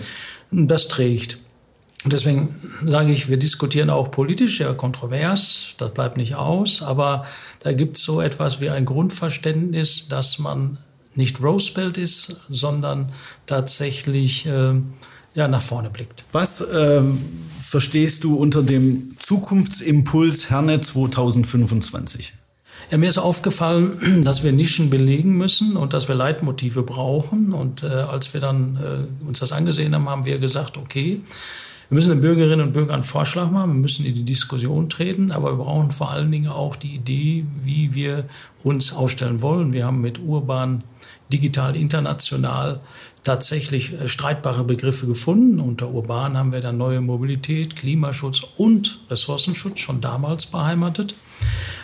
das 0.50 0.88
trägt. 0.88 1.38
Und 2.04 2.12
deswegen 2.12 2.54
sage 2.84 3.12
ich, 3.12 3.28
wir 3.28 3.36
diskutieren 3.36 3.88
auch 3.88 4.10
politisch, 4.10 4.58
ja 4.58 4.72
kontrovers, 4.72 5.74
das 5.78 5.94
bleibt 5.94 6.16
nicht 6.16 6.34
aus, 6.34 6.82
aber 6.82 7.24
da 7.60 7.72
gibt 7.72 7.96
es 7.96 8.02
so 8.02 8.20
etwas 8.20 8.60
wie 8.60 8.70
ein 8.70 8.84
Grundverständnis, 8.84 10.08
dass 10.08 10.40
man 10.40 10.78
nicht 11.14 11.40
Roosevelt 11.42 11.98
ist, 11.98 12.40
sondern 12.48 13.12
tatsächlich 13.46 14.46
äh, 14.46 14.74
ja, 15.34 15.48
nach 15.48 15.60
vorne 15.60 15.90
blickt. 15.90 16.24
Was 16.32 16.64
ähm, 16.74 17.18
verstehst 17.72 18.22
du 18.24 18.36
unter 18.36 18.62
dem 18.62 19.16
Zukunftsimpuls 19.18 20.50
Herne 20.50 20.82
2025? 20.82 22.34
Ja, 22.90 22.98
mir 22.98 23.08
ist 23.08 23.16
aufgefallen, 23.16 24.22
dass 24.24 24.44
wir 24.44 24.52
Nischen 24.52 24.90
belegen 24.90 25.38
müssen 25.38 25.78
und 25.78 25.94
dass 25.94 26.06
wir 26.06 26.14
Leitmotive 26.14 26.82
brauchen. 26.82 27.54
Und 27.54 27.82
äh, 27.82 27.86
als 27.86 28.34
wir 28.34 28.42
dann 28.42 28.76
äh, 28.76 29.26
uns 29.26 29.38
das 29.38 29.52
angesehen 29.52 29.94
haben, 29.94 30.06
haben 30.06 30.26
wir 30.26 30.38
gesagt, 30.38 30.76
okay, 30.76 31.20
wir 31.88 31.94
müssen 31.94 32.10
den 32.10 32.20
Bürgerinnen 32.20 32.66
und 32.66 32.72
Bürgern 32.74 32.96
einen 32.96 33.02
Vorschlag 33.04 33.50
machen, 33.50 33.70
wir 33.70 33.80
müssen 33.80 34.04
in 34.04 34.16
die 34.16 34.24
Diskussion 34.24 34.90
treten, 34.90 35.32
aber 35.32 35.52
wir 35.52 35.64
brauchen 35.64 35.92
vor 35.92 36.10
allen 36.10 36.30
Dingen 36.30 36.50
auch 36.50 36.76
die 36.76 36.94
Idee, 36.96 37.46
wie 37.64 37.94
wir 37.94 38.24
uns 38.62 38.92
aufstellen 38.92 39.40
wollen. 39.40 39.72
Wir 39.72 39.86
haben 39.86 40.02
mit 40.02 40.18
Urban, 40.18 40.84
digital, 41.32 41.76
international 41.76 42.80
tatsächlich 43.22 43.92
äh, 43.92 44.08
streitbare 44.08 44.64
Begriffe 44.64 45.06
gefunden. 45.06 45.60
Unter 45.60 45.90
urban 45.90 46.36
haben 46.36 46.52
wir 46.52 46.60
dann 46.60 46.76
neue 46.76 47.00
Mobilität, 47.00 47.76
Klimaschutz 47.76 48.42
und 48.56 49.00
Ressourcenschutz 49.10 49.80
schon 49.80 50.00
damals 50.00 50.46
beheimatet. 50.46 51.14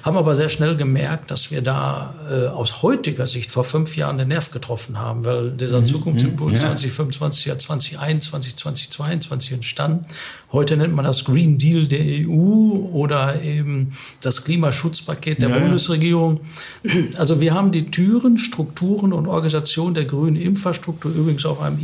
Haben 0.02 0.17
aber 0.17 0.35
sehr 0.35 0.49
schnell 0.49 0.76
gemerkt, 0.76 1.31
dass 1.31 1.50
wir 1.50 1.61
da 1.61 2.14
äh, 2.31 2.47
aus 2.47 2.83
heutiger 2.83 3.26
Sicht 3.26 3.50
vor 3.50 3.64
fünf 3.64 3.97
Jahren 3.97 4.17
den 4.19 4.28
Nerv 4.28 4.50
getroffen 4.50 4.99
haben, 4.99 5.25
weil 5.25 5.50
dieser 5.50 5.85
Zukunftsimpuls 5.85 6.62
ja. 6.62 6.69
2025 6.69 7.47
ja 7.47 7.59
2021, 7.59 8.57
2022 8.57 9.52
entstanden. 9.52 10.07
Heute 10.50 10.76
nennt 10.76 10.95
man 10.95 11.05
das 11.05 11.25
Green 11.25 11.59
Deal 11.59 11.88
der 11.88 12.00
EU 12.00 12.88
oder 12.93 13.43
eben 13.43 13.93
das 14.23 14.45
Klimaschutzpaket 14.45 15.43
der 15.43 15.50
Ja, 15.50 15.57
ja. 15.57 15.61
Bundesregierung. 15.61 16.40
Also 17.19 17.40
wir 17.40 17.52
haben 17.52 17.73
die 17.73 17.87
Türen, 17.87 18.38
Strukturen 18.38 19.12
und 19.12 19.26
Organisation 19.26 19.95
der 19.95 20.05
grünen 20.05 20.37
Infrastruktur 20.37 21.12
übrigens 21.12 21.45
auf 21.45 21.61
einem 21.61 21.78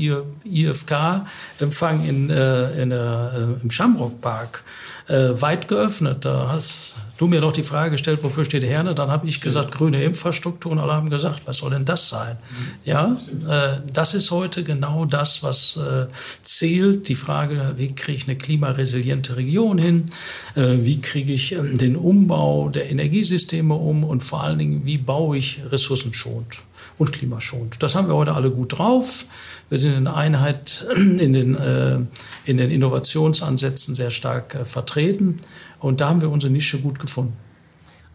IFK-Empfang 0.44 2.08
in, 2.08 2.30
äh, 2.30 2.82
in, 2.82 2.90
äh, 2.90 3.28
im 3.62 3.70
Shamrock-Park 3.70 4.64
äh, 5.08 5.30
weit 5.34 5.68
geöffnet. 5.68 6.24
Da 6.24 6.48
hast 6.52 6.94
du 7.18 7.26
mir 7.26 7.40
doch 7.40 7.52
die 7.52 7.62
Frage 7.62 7.92
gestellt, 7.92 8.22
wofür 8.22 8.44
steht 8.44 8.64
Herne? 8.64 8.94
Dann 8.94 9.10
habe 9.10 9.28
ich 9.28 9.40
gesagt, 9.40 9.72
grüne 9.72 10.02
Infrastruktur 10.02 10.72
und 10.72 10.78
alle 10.78 10.92
haben 10.92 11.10
gesagt, 11.10 11.46
was 11.46 11.58
soll 11.58 11.70
denn 11.70 11.84
das 11.84 12.08
sein? 12.08 12.36
Ja, 12.84 13.16
äh, 13.48 13.80
das 13.92 14.14
ist 14.14 14.30
heute 14.30 14.64
genau 14.64 15.04
das, 15.04 15.42
was 15.42 15.76
äh, 15.76 16.06
zählt. 16.42 17.08
Die 17.08 17.14
Frage, 17.14 17.74
wie 17.76 17.94
kriege 17.94 18.18
ich 18.18 18.28
eine 18.28 18.36
klimaresiliente 18.36 19.36
Region 19.36 19.78
hin? 19.78 20.06
Äh, 20.54 20.78
wie 20.78 21.00
kriege 21.00 21.32
ich 21.32 21.52
ähm, 21.52 21.78
den 21.78 21.96
Umbau 21.96 22.68
der 22.68 22.90
Energiesysteme 22.90 23.74
um? 23.74 24.04
Und 24.04 24.22
vor 24.22 24.42
allen 24.42 24.58
Dingen, 24.58 24.82
wie 24.84 24.98
baue 24.98 25.36
ich 25.36 25.60
ressourcenschonend? 25.70 26.62
Und 26.98 27.12
klimaschonend. 27.12 27.82
Das 27.82 27.94
haben 27.94 28.08
wir 28.08 28.14
heute 28.14 28.34
alle 28.34 28.50
gut 28.50 28.78
drauf. 28.78 29.26
Wir 29.68 29.78
sind 29.78 29.94
in 29.94 30.06
Einheit 30.06 30.86
in 30.96 31.32
den, 31.32 31.56
äh, 31.56 31.98
in 32.44 32.56
den 32.56 32.70
Innovationsansätzen 32.70 33.94
sehr 33.94 34.10
stark 34.10 34.54
äh, 34.54 34.64
vertreten. 34.64 35.36
Und 35.80 36.00
da 36.00 36.08
haben 36.08 36.20
wir 36.20 36.30
unsere 36.30 36.52
Nische 36.52 36.78
gut 36.80 36.98
gefunden. 36.98 37.36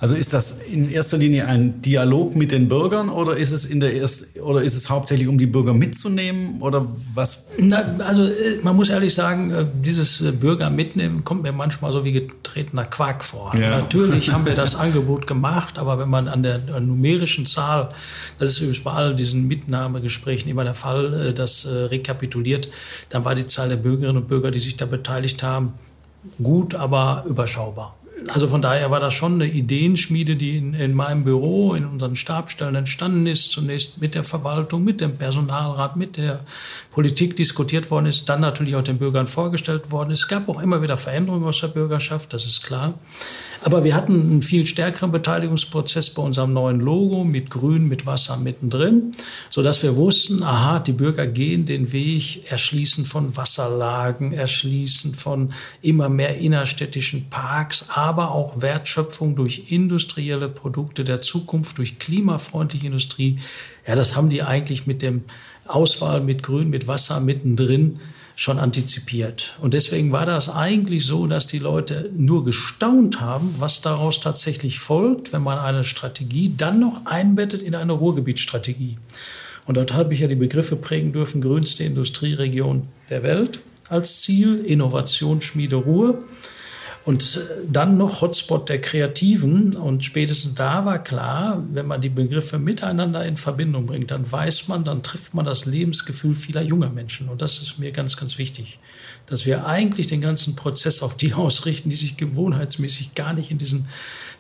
Also 0.02 0.16
ist 0.16 0.32
das 0.32 0.62
in 0.62 0.90
erster 0.90 1.18
Linie 1.18 1.46
ein 1.48 1.82
Dialog 1.82 2.34
mit 2.34 2.54
den 2.54 2.70
Bürgern 2.70 3.10
oder 3.10 3.36
ist 3.36 3.52
es 3.52 3.66
in 3.66 3.82
der 3.82 3.94
erst, 3.94 4.40
oder 4.40 4.64
ist 4.64 4.76
es 4.76 4.90
hauptsächlich 4.90 5.28
um 5.28 5.38
die 5.38 5.46
Bürger 5.46 5.74
mitzunehmen 5.74 6.62
oder 6.62 6.86
was? 7.14 7.48
Na, 7.58 7.84
also 8.08 8.24
äh, 8.24 8.60
man 8.64 8.78
muss 8.78 8.90
ehrlich 8.90 9.14
sagen, 9.14 9.52
äh, 9.52 9.66
dieses 9.84 10.22
äh, 10.22 10.32
Bürger 10.32 10.70
mitnehmen 10.70 11.26
kommt 11.26 11.44
mir 11.44 11.52
manchmal 11.52 11.92
so 11.92 12.06
wie 12.06 12.14
getretener 12.14 12.86
Quark 12.86 13.26
vor. 13.26 13.54
Ja. 13.60 13.72
Natürlich 13.72 14.32
haben 14.32 14.46
wir 14.46 14.56
das 14.56 14.76
Angebot 14.80 15.28
gemacht, 15.28 15.78
aber 15.78 16.00
wenn 16.00 16.10
man 16.10 16.30
an 16.30 16.44
der 16.44 16.60
numerischen 16.80 17.46
Zahl, 17.46 17.90
das 18.40 18.52
ist 18.52 18.60
übrigens 18.60 18.82
bei 18.82 18.92
all 18.92 19.16
diesen 19.16 19.50
Mitnahmegesprächen 19.50 20.50
immer 20.50 20.64
der 20.64 20.76
Fall, 20.76 21.34
das 21.34 21.68
rekapituliert, 21.68 22.70
dann 23.10 23.26
war 23.26 23.36
die 23.36 23.46
Zahl 23.46 23.68
der 23.68 23.76
Bürgerinnen 23.76 24.16
und 24.16 24.30
Bürger, 24.30 24.50
die 24.50 24.60
sich 24.60 24.78
da 24.78 24.86
beteiligt 24.86 25.44
haben, 25.44 25.74
gut, 26.42 26.76
aber 26.76 27.26
überschaubar. 27.28 27.96
Also 28.28 28.48
von 28.48 28.62
daher 28.62 28.92
war 28.92 29.00
das 29.00 29.14
schon 29.14 29.36
eine 29.36 29.48
Ideenschmiede, 29.48 30.36
die 30.36 30.58
in, 30.58 30.74
in 30.74 30.94
meinem 30.94 31.24
Büro, 31.24 31.74
in 31.74 31.86
unseren 31.86 32.16
Stabstellen 32.16 32.76
entstanden 32.76 33.26
ist. 33.28 33.52
Zunächst 33.52 34.02
mit 34.02 34.16
der 34.16 34.24
Verwaltung, 34.24 34.84
mit 34.84 35.02
dem 35.02 35.18
Personalrat, 35.18 35.96
mit 35.96 36.18
der 36.18 36.42
Politik 36.92 37.36
diskutiert 37.36 37.90
worden 37.92 38.08
ist, 38.08 38.28
dann 38.30 38.42
natürlich 38.42 38.76
auch 38.76 38.84
den 38.84 38.98
Bürgern 38.98 39.28
vorgestellt 39.28 39.92
worden 39.92 40.12
ist. 40.12 40.20
Es 40.20 40.28
gab 40.28 40.50
auch 40.50 40.62
immer 40.62 40.82
wieder 40.82 40.98
Veränderungen 40.98 41.46
aus 41.46 41.62
der 41.62 41.68
Bürgerschaft, 41.70 42.34
das 42.34 42.46
ist 42.46 42.64
klar. 42.64 42.94
Aber 43.62 43.84
wir 43.84 43.94
hatten 43.94 44.14
einen 44.14 44.42
viel 44.42 44.66
stärkeren 44.66 45.12
Beteiligungsprozess 45.12 46.12
bei 46.12 46.22
unserem 46.22 46.54
neuen 46.54 46.80
Logo 46.80 47.26
mit 47.26 47.50
Grün, 47.50 47.90
mit 47.90 48.06
Wasser 48.06 48.38
mittendrin, 48.38 49.12
sodass 49.50 49.84
wir 49.84 49.98
wussten, 49.98 50.44
aha, 50.44 50.80
die 50.80 50.94
Bürger 50.94 51.28
gehen 51.28 51.66
den 51.66 51.92
Weg, 51.92 52.50
erschließen 52.50 53.06
von 53.06 53.36
Wasserlagen, 53.36 54.32
erschließen 54.32 55.14
von 55.14 55.52
immer 55.82 56.08
mehr 56.08 56.38
innerstädtischen 56.38 57.30
Parks, 57.30 57.88
aber 57.90 58.32
auch 58.32 58.62
Wertschöpfung 58.62 59.36
durch 59.36 59.66
industrielle 59.72 60.48
Produkte 60.48 61.04
der 61.04 61.22
Zukunft, 61.22 61.78
durch 61.78 62.00
klimafreundliche 62.00 62.88
Industrie. 62.88 63.40
Ja, 63.86 63.96
das 63.96 64.16
haben 64.16 64.30
die 64.30 64.42
eigentlich 64.42 64.88
mit 64.88 65.02
dem 65.02 65.24
Auswahl 65.66 66.22
mit 66.22 66.44
Grün, 66.44 66.70
mit 66.70 66.88
Wasser 66.88 67.20
mittendrin 67.20 68.00
schon 68.40 68.58
antizipiert. 68.58 69.58
Und 69.60 69.74
deswegen 69.74 70.14
war 70.14 70.26
das 70.26 70.48
eigentlich 70.50 71.06
so, 71.06 71.28
dass 71.28 71.46
die 71.46 71.60
Leute 71.60 72.10
nur 72.16 72.46
gestaunt 72.46 73.20
haben, 73.20 73.54
was 73.60 73.82
daraus 73.82 74.22
tatsächlich 74.22 74.80
folgt, 74.80 75.34
wenn 75.34 75.44
man 75.44 75.60
eine 75.60 75.84
Strategie 75.84 76.54
dann 76.56 76.80
noch 76.80 77.06
einbettet 77.06 77.62
in 77.62 77.76
eine 77.76 77.92
Ruhrgebietsstrategie. 77.92 78.98
Und 79.66 79.76
dort 79.76 79.92
habe 79.92 80.14
ich 80.14 80.22
ja 80.22 80.28
die 80.28 80.36
Begriffe 80.36 80.78
prägen 80.78 81.12
dürfen, 81.12 81.42
grünste 81.42 81.84
Industrieregion 81.84 82.88
der 83.10 83.24
Welt 83.24 83.60
als 83.90 84.22
Ziel, 84.22 84.64
Innovationsschmiede 84.64 85.76
Ruhr. 85.76 86.20
Und 87.10 87.42
dann 87.68 87.98
noch 87.98 88.22
Hotspot 88.22 88.70
der 88.70 88.80
Kreativen. 88.80 89.76
Und 89.76 90.06
spätestens 90.06 90.54
da 90.54 90.86
war 90.86 91.04
klar, 91.04 91.64
wenn 91.74 91.88
man 91.88 92.02
die 92.02 92.10
Begriffe 92.10 92.60
miteinander 92.60 93.26
in 93.26 93.36
Verbindung 93.36 93.88
bringt, 93.88 94.12
dann 94.12 94.32
weiß 94.32 94.68
man, 94.68 94.84
dann 94.84 95.02
trifft 95.02 95.34
man 95.34 95.44
das 95.44 95.66
Lebensgefühl 95.66 96.36
vieler 96.36 96.62
junger 96.62 96.92
Menschen. 96.92 97.28
Und 97.28 97.42
das 97.42 97.64
ist 97.64 97.80
mir 97.80 97.92
ganz, 97.92 98.16
ganz 98.16 98.38
wichtig, 98.38 98.78
dass 99.26 99.48
wir 99.48 99.66
eigentlich 99.66 100.06
den 100.06 100.22
ganzen 100.22 100.56
Prozess 100.56 101.02
auf 101.02 101.18
die 101.18 101.34
ausrichten, 101.46 101.90
die 101.90 101.96
sich 101.96 102.16
gewohnheitsmäßig 102.16 103.16
gar 103.16 103.34
nicht 103.34 103.50
in 103.50 103.58
diesen 103.58 103.88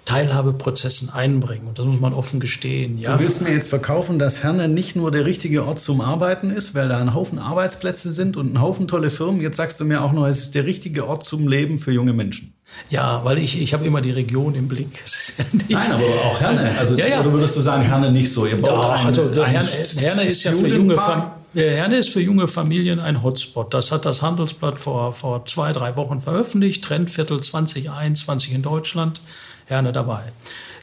Teilhabeprozessen 0.10 1.12
einbringen. 1.12 1.68
Und 1.68 1.78
das 1.78 1.86
muss 1.86 2.00
man 2.00 2.13
offen 2.13 2.39
gestehen. 2.39 2.98
Ja. 2.98 3.13
Du 3.13 3.24
willst 3.24 3.44
mir 3.44 3.54
jetzt 3.54 3.70
verkaufen, 3.70 4.18
dass 4.18 4.42
Herne 4.42 4.68
nicht 4.68 4.96
nur 4.96 5.12
der 5.12 5.25
richtige 5.25 5.66
Ort 5.66 5.80
zum 5.80 6.01
Arbeiten 6.01 6.50
ist, 6.50 6.74
weil 6.74 6.89
da 6.89 6.98
ein 6.98 7.13
Haufen 7.13 7.38
Arbeitsplätze 7.38 8.12
sind 8.12 8.36
und 8.36 8.51
ein 8.51 8.60
Haufen 8.60 8.88
tolle 8.88 9.12
Firmen. 9.12 9.39
Jetzt 9.39 9.58
sagst 9.58 9.80
du 9.80 9.86
mir 9.86 10.04
auch 10.04 10.12
noch, 10.12 10.25
es 10.25 10.39
ist 10.39 10.56
der 10.56 10.66
richtige 10.66 11.08
Ort 11.08 11.24
zum 11.24 11.48
Leben 11.48 11.78
für 11.78 11.92
junge 11.92 12.13
Menschen. 12.13 12.56
Ja, 12.89 13.24
weil 13.24 13.38
ich, 13.38 13.62
ich 13.62 13.72
habe 13.74 13.86
immer 13.86 14.01
die 14.01 14.10
Region 14.10 14.56
im 14.56 14.68
Blick. 14.68 15.04
Nein, 15.70 15.92
aber 15.92 16.04
auch 16.04 16.42
Herne. 16.42 16.72
Also, 16.80 16.98
ja, 16.98 17.06
ja. 17.06 17.20
Oder 17.20 17.32
würdest 17.32 17.56
du 17.56 17.62
sagen, 17.62 17.84
Herne 17.84 18.12
nicht 18.12 18.32
so? 18.32 18.48
Ihr 18.48 18.60
baut 18.60 18.70
Doch, 18.70 19.06
also, 19.06 19.30
ein 19.44 19.51
Herne, 19.51 19.68
Herne 19.68 20.24
ist 20.24 20.44
ja 20.44 20.54
für 20.54 20.68
junge 20.68 20.96
Familien. 20.96 21.34
Herne 21.54 21.98
ist 21.98 22.10
für 22.10 22.22
junge 22.22 22.48
Familien 22.48 23.00
ein 23.00 23.22
Hotspot. 23.22 23.75
Das 23.75 23.92
hat 23.92 24.06
das 24.06 24.24
Handelsblatt 24.24 24.80
vor, 24.80 25.13
vor 25.13 25.46
zwei, 25.46 25.72
drei 25.72 25.96
Wochen 25.98 26.20
veröffentlicht. 26.20 26.84
Trendviertel 26.84 27.42
2021 27.42 28.54
in 28.54 28.63
Deutschland. 28.63 29.22
Herne 29.70 29.92
dabei. 29.92 30.24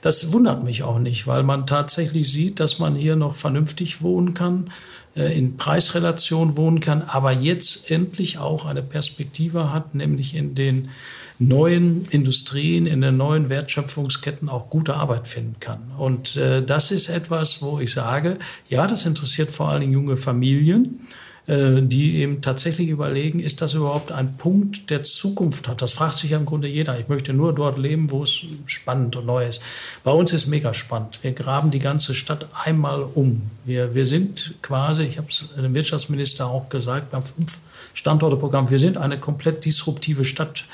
Das 0.01 0.33
wundert 0.33 0.63
mich 0.63 0.83
auch 0.83 0.99
nicht, 0.99 1.27
weil 1.27 1.43
man 1.43 1.67
tatsächlich 1.67 2.33
sieht, 2.33 2.61
dass 2.61 2.79
man 2.79 2.95
hier 2.95 3.17
noch 3.17 3.35
vernünftig 3.35 4.03
wohnen 4.03 4.35
kann, 4.35 4.71
äh, 5.17 5.37
in 5.37 5.57
Preisrelation 5.57 6.57
wohnen 6.57 6.81
kann, 6.81 7.03
aber 7.03 7.33
jetzt 7.33 7.91
endlich 7.91 8.39
auch 8.39 8.67
eine 8.67 8.83
Perspektive 8.83 9.73
hat, 9.73 9.95
nämlich 9.95 10.37
in 10.37 10.55
den 10.55 10.91
neuen 11.39 12.07
Industrien, 12.11 12.87
in 12.87 13.01
den 13.01 13.17
neuen 13.17 13.49
Wertschöpfungsketten 13.49 14.49
auch 14.49 14.71
gute 14.71 14.95
Arbeit 14.95 15.29
finden 15.29 15.57
kann. 15.61 15.81
Und 15.99 16.37
äh, 16.37 16.63
das 16.63 16.93
ist 16.93 17.09
etwas, 17.09 17.61
wo 17.61 17.81
ich 17.81 17.93
sage, 17.93 18.39
ja, 18.69 18.87
das 18.87 19.05
interessiert 19.05 19.51
vor 19.51 19.69
allen 19.69 19.81
Dingen 19.81 19.93
junge 19.93 20.17
Familien 20.17 21.01
die 21.49 22.17
eben 22.17 22.41
tatsächlich 22.41 22.89
überlegen, 22.89 23.39
ist 23.39 23.63
das 23.63 23.75
überhaupt 23.75 24.11
ein 24.11 24.37
Punkt, 24.37 24.91
der 24.91 25.05
Zukunft 25.05 25.69
hat? 25.69 25.81
Das 25.81 25.93
fragt 25.93 26.15
sich 26.15 26.31
ja 26.31 26.39
im 26.39 26.45
Grunde 26.45 26.67
jeder. 26.67 26.99
Ich 26.99 27.07
möchte 27.07 27.33
nur 27.33 27.55
dort 27.55 27.79
leben, 27.79 28.11
wo 28.11 28.25
es 28.25 28.45
spannend 28.67 29.15
und 29.15 29.27
neu 29.27 29.47
ist. 29.47 29.63
Bei 30.03 30.11
uns 30.11 30.33
ist 30.33 30.49
mega 30.49 30.75
spannend. 30.75 31.21
Wir 31.23 31.31
graben 31.31 31.71
die 31.71 31.79
ganze 31.79 32.15
Stadt 32.15 32.49
einmal 32.65 33.07
um. 33.15 33.43
Wir, 33.65 33.95
wir 33.95 34.07
sind 34.07 34.55
quasi, 34.61 35.05
ich 35.05 35.19
habe 35.19 35.29
es 35.31 35.51
dem 35.57 35.73
Wirtschaftsminister 35.73 36.49
auch 36.49 36.69
gesagt, 36.69 37.13
beim 37.13 37.23
Fünf-Standorte-Programm, 37.23 38.69
wir 38.71 38.81
sind 38.81 38.97
eine 38.97 39.21
komplett 39.21 39.65
disruptive 39.65 40.25
Stadt. 40.25 40.65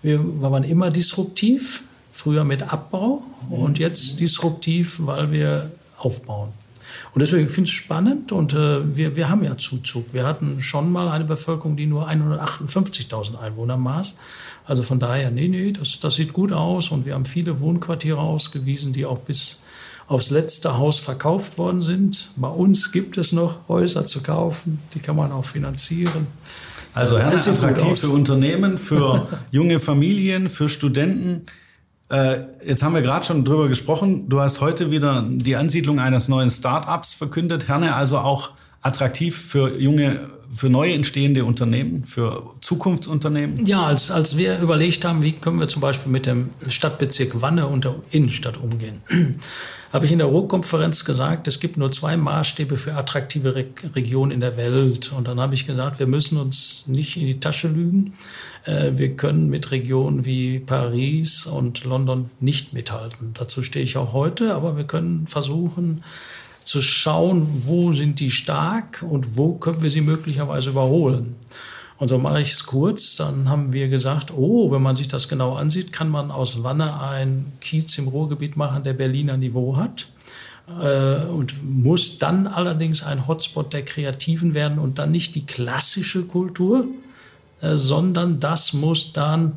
Wir 0.00 0.20
waren 0.40 0.62
immer 0.62 0.92
disruptiv, 0.92 1.82
früher 2.12 2.44
mit 2.44 2.72
Abbau 2.72 3.24
und 3.50 3.80
jetzt 3.80 4.20
disruptiv, 4.20 4.98
weil 5.00 5.32
wir 5.32 5.72
aufbauen. 5.98 6.59
Und 7.14 7.22
deswegen 7.22 7.48
finde 7.48 7.68
ich 7.68 7.74
es 7.74 7.82
spannend 7.82 8.32
und 8.32 8.52
äh, 8.52 8.96
wir, 8.96 9.16
wir 9.16 9.28
haben 9.28 9.42
ja 9.42 9.56
Zuzug. 9.56 10.12
Wir 10.12 10.26
hatten 10.26 10.60
schon 10.60 10.90
mal 10.92 11.08
eine 11.08 11.24
Bevölkerung, 11.24 11.76
die 11.76 11.86
nur 11.86 12.08
158.000 12.08 13.38
Einwohner 13.38 13.76
maß. 13.76 14.16
Also 14.66 14.82
von 14.82 15.00
daher, 15.00 15.30
nee, 15.30 15.48
nee, 15.48 15.72
das, 15.72 16.00
das 16.00 16.14
sieht 16.14 16.32
gut 16.32 16.52
aus 16.52 16.90
und 16.90 17.04
wir 17.04 17.14
haben 17.14 17.24
viele 17.24 17.60
Wohnquartiere 17.60 18.20
ausgewiesen, 18.20 18.92
die 18.92 19.06
auch 19.06 19.18
bis 19.18 19.62
aufs 20.06 20.30
letzte 20.30 20.76
Haus 20.76 20.98
verkauft 20.98 21.56
worden 21.56 21.82
sind. 21.82 22.32
Bei 22.36 22.48
uns 22.48 22.90
gibt 22.90 23.16
es 23.16 23.32
noch 23.32 23.68
Häuser 23.68 24.04
zu 24.04 24.22
kaufen, 24.22 24.80
die 24.94 24.98
kann 24.98 25.14
man 25.14 25.30
auch 25.30 25.44
finanzieren. 25.44 26.26
Also 26.94 27.18
Herne 27.18 27.36
attraktiv 27.36 28.00
für 28.00 28.08
Unternehmen, 28.08 28.76
für 28.76 29.28
junge 29.52 29.78
Familien, 29.78 30.48
für 30.48 30.68
Studenten. 30.68 31.46
Äh, 32.10 32.40
jetzt 32.64 32.82
haben 32.82 32.94
wir 32.94 33.02
gerade 33.02 33.24
schon 33.24 33.44
drüber 33.44 33.68
gesprochen. 33.68 34.28
Du 34.28 34.40
hast 34.40 34.60
heute 34.60 34.90
wieder 34.90 35.24
die 35.26 35.54
Ansiedlung 35.56 36.00
eines 36.00 36.28
neuen 36.28 36.50
Start-ups 36.50 37.14
verkündet. 37.14 37.68
Herne 37.68 37.94
also 37.94 38.18
auch 38.18 38.50
attraktiv 38.82 39.36
für 39.36 39.78
junge, 39.78 40.28
für 40.52 40.68
neu 40.68 40.92
entstehende 40.92 41.44
Unternehmen, 41.44 42.04
für 42.04 42.54
Zukunftsunternehmen? 42.60 43.64
Ja, 43.66 43.82
als, 43.82 44.10
als 44.10 44.36
wir 44.36 44.58
überlegt 44.58 45.04
haben, 45.04 45.22
wie 45.22 45.32
können 45.32 45.60
wir 45.60 45.68
zum 45.68 45.82
Beispiel 45.82 46.10
mit 46.10 46.26
dem 46.26 46.50
Stadtbezirk 46.66 47.40
Wanne 47.40 47.66
und 47.66 47.84
der 47.84 47.94
Innenstadt 48.10 48.56
umgehen, 48.56 49.02
habe 49.92 50.06
ich 50.06 50.12
in 50.12 50.18
der 50.18 50.28
Ruhrkonferenz 50.28 51.04
gesagt, 51.04 51.46
es 51.46 51.60
gibt 51.60 51.76
nur 51.76 51.92
zwei 51.92 52.16
Maßstäbe 52.16 52.76
für 52.76 52.94
attraktive 52.94 53.54
Re 53.54 53.66
Regionen 53.94 54.32
in 54.32 54.40
der 54.40 54.56
Welt. 54.56 55.12
Und 55.16 55.28
dann 55.28 55.40
habe 55.40 55.54
ich 55.54 55.66
gesagt, 55.66 55.98
wir 55.98 56.06
müssen 56.06 56.38
uns 56.38 56.84
nicht 56.86 57.16
in 57.16 57.26
die 57.26 57.40
Tasche 57.40 57.68
lügen. 57.68 58.12
Äh, 58.64 58.92
wir 58.94 59.16
können 59.16 59.50
mit 59.50 59.70
Regionen 59.70 60.24
wie 60.24 60.60
Paris 60.60 61.46
und 61.46 61.84
London 61.84 62.30
nicht 62.40 62.72
mithalten. 62.72 63.34
Dazu 63.34 63.62
stehe 63.62 63.84
ich 63.84 63.96
auch 63.96 64.12
heute, 64.12 64.54
aber 64.54 64.76
wir 64.76 64.84
können 64.84 65.26
versuchen, 65.26 66.02
zu 66.70 66.82
schauen, 66.82 67.48
wo 67.66 67.92
sind 67.92 68.20
die 68.20 68.30
stark 68.30 69.04
und 69.08 69.36
wo 69.36 69.54
können 69.54 69.82
wir 69.82 69.90
sie 69.90 70.02
möglicherweise 70.02 70.70
überholen. 70.70 71.34
Und 71.98 72.06
so 72.06 72.18
mache 72.18 72.40
ich 72.40 72.52
es 72.52 72.64
kurz. 72.64 73.16
Dann 73.16 73.48
haben 73.48 73.72
wir 73.72 73.88
gesagt, 73.88 74.32
oh, 74.36 74.70
wenn 74.70 74.80
man 74.80 74.94
sich 74.94 75.08
das 75.08 75.28
genau 75.28 75.56
ansieht, 75.56 75.92
kann 75.92 76.08
man 76.08 76.30
aus 76.30 76.62
Wanne 76.62 77.00
ein 77.00 77.52
Kiez 77.60 77.98
im 77.98 78.06
Ruhrgebiet 78.06 78.56
machen, 78.56 78.84
der 78.84 78.92
Berliner 78.92 79.36
Niveau 79.36 79.76
hat. 79.76 80.06
Äh, 80.80 81.26
und 81.26 81.56
muss 81.64 82.18
dann 82.18 82.46
allerdings 82.46 83.02
ein 83.02 83.26
Hotspot 83.26 83.72
der 83.72 83.84
Kreativen 83.84 84.54
werden 84.54 84.78
und 84.78 85.00
dann 85.00 85.10
nicht 85.10 85.34
die 85.34 85.46
klassische 85.46 86.22
Kultur, 86.22 86.86
äh, 87.62 87.74
sondern 87.74 88.38
das 88.38 88.74
muss 88.74 89.12
dann 89.12 89.54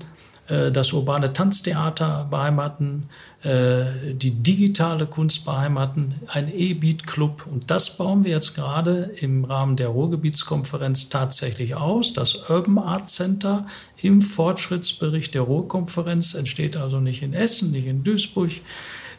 äh, 0.47 0.71
das 0.71 0.93
urbane 0.93 1.31
Tanztheater 1.31 2.27
beheimaten, 2.29 3.03
die 3.45 4.31
digitale 4.31 5.05
Kunst 5.05 5.43
beheimaten, 5.43 6.15
ein 6.27 6.49
E-Beat-Club. 6.53 7.45
Und 7.51 7.69
das 7.69 7.97
bauen 7.97 8.23
wir 8.23 8.31
jetzt 8.31 8.55
gerade 8.55 9.11
im 9.19 9.43
Rahmen 9.43 9.75
der 9.75 9.89
Ruhrgebietskonferenz 9.89 11.09
tatsächlich 11.09 11.75
aus. 11.75 12.13
Das 12.13 12.49
Urban 12.49 12.77
Art 12.77 13.09
Center 13.09 13.67
im 14.01 14.21
Fortschrittsbericht 14.21 15.33
der 15.33 15.41
Ruhrkonferenz 15.41 16.35
entsteht 16.35 16.77
also 16.77 17.01
nicht 17.01 17.21
in 17.21 17.33
Essen, 17.33 17.71
nicht 17.71 17.85
in 17.85 18.05
Duisburg, 18.05 18.51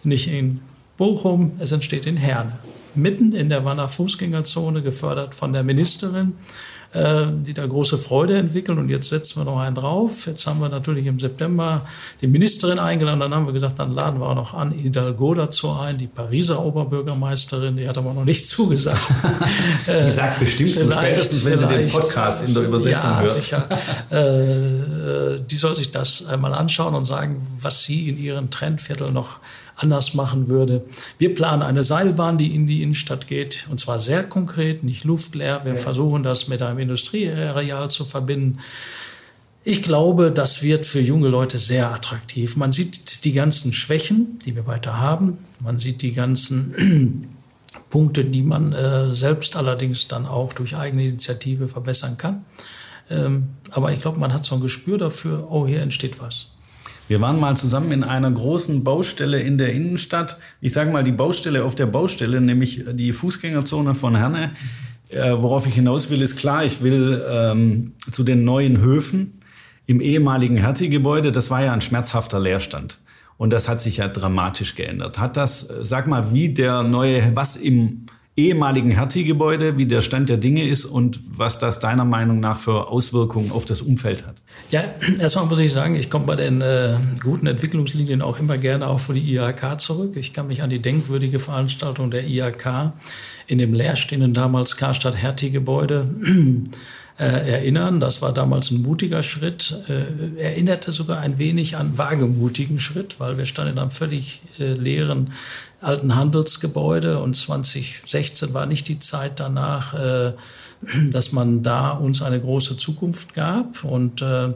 nicht 0.05 0.33
in 0.33 0.63
Bochum, 0.97 1.53
es 1.59 1.73
entsteht 1.73 2.07
in 2.07 2.17
Herne. 2.17 2.59
Mitten 2.95 3.33
in 3.33 3.51
der 3.51 3.65
Wanner 3.67 3.89
Fußgängerzone, 3.89 4.81
gefördert 4.81 5.35
von 5.35 5.53
der 5.53 5.65
Ministerin. 5.65 6.35
Äh, 6.95 7.27
die 7.45 7.53
da 7.53 7.67
große 7.67 7.99
Freude 7.99 8.39
entwickeln. 8.39 8.79
Und 8.79 8.89
jetzt 8.89 9.09
setzen 9.09 9.41
wir 9.41 9.45
noch 9.45 9.59
einen 9.59 9.75
drauf. 9.75 10.27
Jetzt 10.27 10.47
haben 10.47 10.61
wir 10.61 10.69
natürlich 10.69 11.07
im 11.07 11.19
September 11.19 11.85
die 12.21 12.29
Ministerin 12.29 12.79
eingeladen. 12.79 13.19
Dann 13.19 13.35
haben 13.35 13.47
wir 13.47 13.53
gesagt, 13.53 13.81
dann 13.81 13.91
laden 13.91 14.21
wir 14.21 14.29
auch 14.29 14.37
noch 14.37 14.55
an 14.55 14.71
Hidalgo 14.71 15.35
dazu 15.35 15.73
ein, 15.73 15.99
die 15.99 16.07
Pariser 16.07 16.65
Oberbürgermeisterin. 16.65 17.75
Die 17.75 17.89
hat 17.89 17.99
aber 17.99 18.15
noch 18.15 18.25
nicht 18.25 18.47
zugesagt. 18.47 19.03
die 19.89 20.11
sagt 20.13 20.39
bestimmt 20.39 20.71
so 20.71 20.89
spätestens, 20.89 21.45
wenn 21.45 21.59
sie 21.59 21.67
den 21.67 21.89
Podcast 21.89 22.47
in 22.47 22.55
der 22.55 22.63
Übersetzung 22.63 23.11
ja, 23.11 23.21
hört. 23.21 23.43
Sicher. 23.43 23.69
Äh, 24.11 25.41
die 25.43 25.57
soll 25.57 25.75
sich 25.75 25.91
das 25.91 26.27
einmal 26.27 26.55
anschauen 26.55 26.95
und 26.95 27.09
sagen, 27.09 27.45
was 27.61 27.83
sie 27.83 28.09
in 28.09 28.19
ihren 28.19 28.51
Trendviertel 28.51 29.11
noch 29.11 29.41
anders 29.77 30.15
machen 30.15 30.49
würde. 30.49 30.85
Wir 31.19 31.35
planen 31.35 31.63
eine 31.63 31.85
Seilbahn, 31.85 32.39
die 32.39 32.55
in 32.55 32.67
die 32.67 32.83
Innenstadt 32.83 33.27
geht, 33.27 33.67
und 33.71 33.79
zwar 33.79 33.99
sehr 33.99 34.25
konkret, 34.25 34.85
nicht 34.85 35.05
luftleer. 35.05 35.65
Wir 35.65 35.75
ja. 35.75 35.79
versuchen 35.79 36.23
das 36.23 36.49
mit 36.49 36.63
einem 36.63 36.79
Industrieareal 36.79 37.91
zu 37.91 38.05
verbinden. 38.05 38.61
Ich 39.67 39.83
glaube, 39.83 40.31
das 40.31 40.63
wird 40.63 40.85
für 40.85 41.01
junge 41.01 41.29
Leute 41.29 41.59
sehr 41.59 41.91
attraktiv. 41.91 42.57
Man 42.57 42.71
sieht 42.71 43.25
die 43.25 43.33
ganzen 43.33 43.73
Schwächen, 43.73 44.39
die 44.45 44.55
wir 44.55 44.67
weiter 44.67 45.01
haben. 45.01 45.39
Man 45.61 45.79
sieht 45.79 46.03
die 46.03 46.13
ganzen 46.13 47.29
Punkte, 47.91 48.25
die 48.25 48.43
man 48.43 48.75
äh, 48.75 49.11
selbst 49.13 49.57
allerdings 49.57 50.07
dann 50.07 50.27
auch 50.27 50.53
durch 50.53 50.77
eigene 50.77 51.07
Initiative 51.07 51.67
verbessern 51.67 52.19
kann. 52.19 52.45
Ähm, 53.09 53.49
aber 53.71 53.93
ich 53.93 54.01
glaube, 54.01 54.19
man 54.21 54.33
hat 54.33 54.45
so 54.45 54.55
ein 54.55 54.61
Gespür 54.61 54.99
dafür, 54.99 55.49
oh, 55.51 55.67
hier 55.67 55.81
entsteht 55.81 56.21
was. 56.21 56.54
Wir 57.07 57.21
waren 57.21 57.39
mal 57.39 57.57
zusammen 57.57 57.93
in 57.93 58.03
einer 58.03 58.31
großen 58.31 58.83
Baustelle 58.83 59.41
in 59.41 59.59
der 59.59 59.73
Innenstadt. 59.73 60.39
Ich 60.61 60.73
sage 60.73 60.91
mal 60.91 61.05
die 61.05 61.13
Baustelle 61.13 61.65
auf 61.65 61.75
der 61.75 61.87
Baustelle, 61.87 62.41
nämlich 62.41 62.85
die 62.93 63.13
Fußgängerzone 63.13 63.95
von 63.95 64.17
Herne. 64.17 64.53
Äh, 65.11 65.33
worauf 65.37 65.67
ich 65.67 65.75
hinaus 65.75 66.09
will, 66.09 66.23
ist 66.23 66.37
klar, 66.37 66.65
ich 66.65 66.83
will 66.83 67.23
ähm, 67.31 67.93
zu 68.11 68.25
den 68.25 68.45
neuen 68.45 68.79
Höfen 68.79 69.41
im 69.87 70.01
ehemaligen 70.01 70.57
Hertie-Gebäude. 70.57 71.31
Das 71.31 71.51
war 71.51 71.63
ja 71.63 71.73
ein 71.73 71.83
schmerzhafter 71.83 72.41
Leerstand. 72.41 72.99
Und 73.37 73.53
das 73.53 73.69
hat 73.69 73.83
sich 73.83 73.99
ja 73.99 74.09
dramatisch 74.09 74.75
geändert. 74.75 75.19
Hat 75.19 75.37
das, 75.37 75.69
äh, 75.69 75.85
sag 75.85 76.07
mal, 76.07 76.33
wie 76.33 76.55
der 76.55 76.85
neue, 76.85 77.37
was 77.37 77.57
im 77.57 78.07
ehemaligen 78.37 78.91
Hertie-Gebäude, 78.91 79.77
wie 79.77 79.87
der 79.87 80.03
Stand 80.03 80.29
der 80.29 80.39
Dinge 80.39 80.67
ist 80.67 80.85
und 80.85 81.21
was 81.39 81.61
das 81.61 81.79
deiner 81.79 82.05
Meinung 82.05 82.41
nach 82.41 82.59
für 82.59 82.89
Auswirkungen 82.89 83.53
auf 83.53 83.65
das 83.65 83.81
Umfeld 83.81 84.27
hat. 84.27 84.43
Ja, 84.71 84.83
erstmal 85.21 85.47
muss 85.47 85.61
ich 85.61 85.73
sagen, 85.73 85.95
ich 85.95 86.11
komme 86.11 86.27
bei 86.27 86.35
den 86.35 86.61
äh, 86.61 86.97
guten 87.23 87.47
Entwicklungslinien 87.47 88.23
auch 88.23 88.41
immer 88.41 88.59
gerne 88.59 88.89
auch 88.89 88.99
für 88.99 89.15
die 89.15 89.35
IHK 89.35 89.81
zurück. 89.81 90.17
Ich 90.17 90.33
kann 90.33 90.49
mich 90.49 90.63
an 90.63 90.71
die 90.71 90.81
denkwürdige 90.81 91.39
Veranstaltung 91.39 92.11
der 92.11 92.27
IHK 92.27 92.93
in 93.47 93.59
dem 93.59 93.73
leerstehenden 93.73 94.35
damals 94.35 94.77
Karstadt 94.77 95.17
Hertie-Gebäude 95.17 96.09
äh, 97.19 97.25
erinnern. 97.25 98.01
Das 98.01 98.23
war 98.23 98.33
damals 98.33 98.73
ein 98.73 98.83
mutiger 98.83 99.23
Schritt, 99.23 99.81
äh, 99.89 100.43
erinnerte 100.43 100.91
sogar 100.91 101.21
ein 101.21 101.39
wenig 101.39 101.77
an 101.77 101.97
wagemutigen 101.97 102.81
Schritt, 102.81 103.21
weil 103.21 103.39
wir 103.39 103.47
standen 103.47 103.75
in 103.75 103.79
einem 103.79 103.93
völlig 103.93 104.43
äh, 104.59 104.73
leeren 104.73 105.31
alten 105.85 106.15
Handelsgebäude 106.15 107.21
und 107.21 107.35
2016 107.35 108.55
war 108.55 108.67
nicht 108.67 108.89
die 108.89 108.99
Zeit 108.99 109.41
danach, 109.41 109.95
äh, 109.95 110.33
dass 111.11 111.33
man 111.33 111.63
da 111.63 111.91
uns 111.91 112.23
eine 112.23 112.41
große 112.41 112.77
Zukunft 112.77 113.35
gab 113.35 113.85
und 113.85 114.23
äh, 114.23 114.53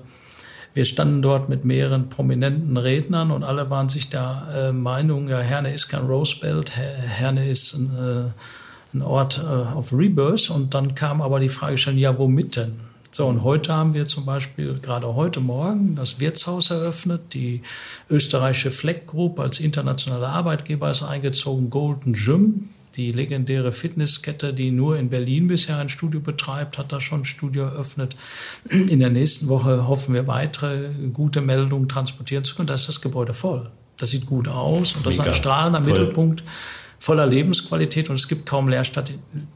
Wir 0.74 0.84
standen 0.84 1.22
dort 1.22 1.48
mit 1.48 1.64
mehreren 1.64 2.08
prominenten 2.08 2.76
Rednern 2.76 3.32
und 3.32 3.42
alle 3.42 3.68
waren 3.68 3.88
sich 3.88 4.10
der 4.10 4.46
äh, 4.54 4.72
Meinung, 4.72 5.26
ja, 5.26 5.40
Herne 5.40 5.74
ist 5.74 5.88
kein 5.88 6.06
Rosebelt, 6.06 6.70
Herne 6.76 7.50
ist 7.50 7.74
ein, 7.74 8.32
Ort 9.02 9.44
of 9.74 9.92
Rebirth. 9.92 10.50
Und 10.50 10.74
dann 10.74 10.94
kam 10.94 11.20
aber 11.20 11.40
die 11.40 11.48
Fragestellung, 11.48 11.98
ja, 11.98 12.16
womit 12.16 12.56
denn? 12.56 12.87
So, 13.18 13.26
und 13.26 13.42
heute 13.42 13.74
haben 13.74 13.94
wir 13.94 14.04
zum 14.04 14.24
Beispiel 14.24 14.78
gerade 14.78 15.16
heute 15.16 15.40
Morgen 15.40 15.96
das 15.96 16.20
Wirtshaus 16.20 16.70
eröffnet. 16.70 17.34
Die 17.34 17.62
österreichische 18.08 18.70
Fleck 18.70 19.08
Group 19.08 19.40
als 19.40 19.58
internationaler 19.58 20.28
Arbeitgeber 20.28 20.88
ist 20.88 21.02
eingezogen. 21.02 21.68
Golden 21.68 22.12
Gym, 22.12 22.68
die 22.94 23.10
legendäre 23.10 23.72
Fitnesskette, 23.72 24.54
die 24.54 24.70
nur 24.70 24.96
in 24.96 25.10
Berlin 25.10 25.48
bisher 25.48 25.78
ein 25.78 25.88
Studio 25.88 26.20
betreibt, 26.20 26.78
hat 26.78 26.92
da 26.92 27.00
schon 27.00 27.22
ein 27.22 27.24
Studio 27.24 27.64
eröffnet. 27.64 28.14
In 28.70 29.00
der 29.00 29.10
nächsten 29.10 29.48
Woche 29.48 29.88
hoffen 29.88 30.14
wir 30.14 30.28
weitere 30.28 30.90
gute 31.12 31.40
Meldungen 31.40 31.88
transportieren 31.88 32.44
zu 32.44 32.54
können. 32.54 32.68
Da 32.68 32.74
ist 32.74 32.86
das 32.86 33.00
Gebäude 33.00 33.34
voll. 33.34 33.68
Das 33.96 34.10
sieht 34.10 34.26
gut 34.26 34.46
aus 34.46 34.94
und 34.94 35.04
das 35.04 35.18
Mega. 35.18 35.30
ist 35.30 35.36
ein 35.36 35.42
strahlender 35.42 35.80
Voll. 35.80 35.90
Mittelpunkt 35.92 36.44
voller 36.98 37.26
Lebensqualität 37.26 38.10
und 38.10 38.16
es 38.16 38.26
gibt 38.26 38.46
kaum 38.46 38.68
Leerstand 38.68 39.12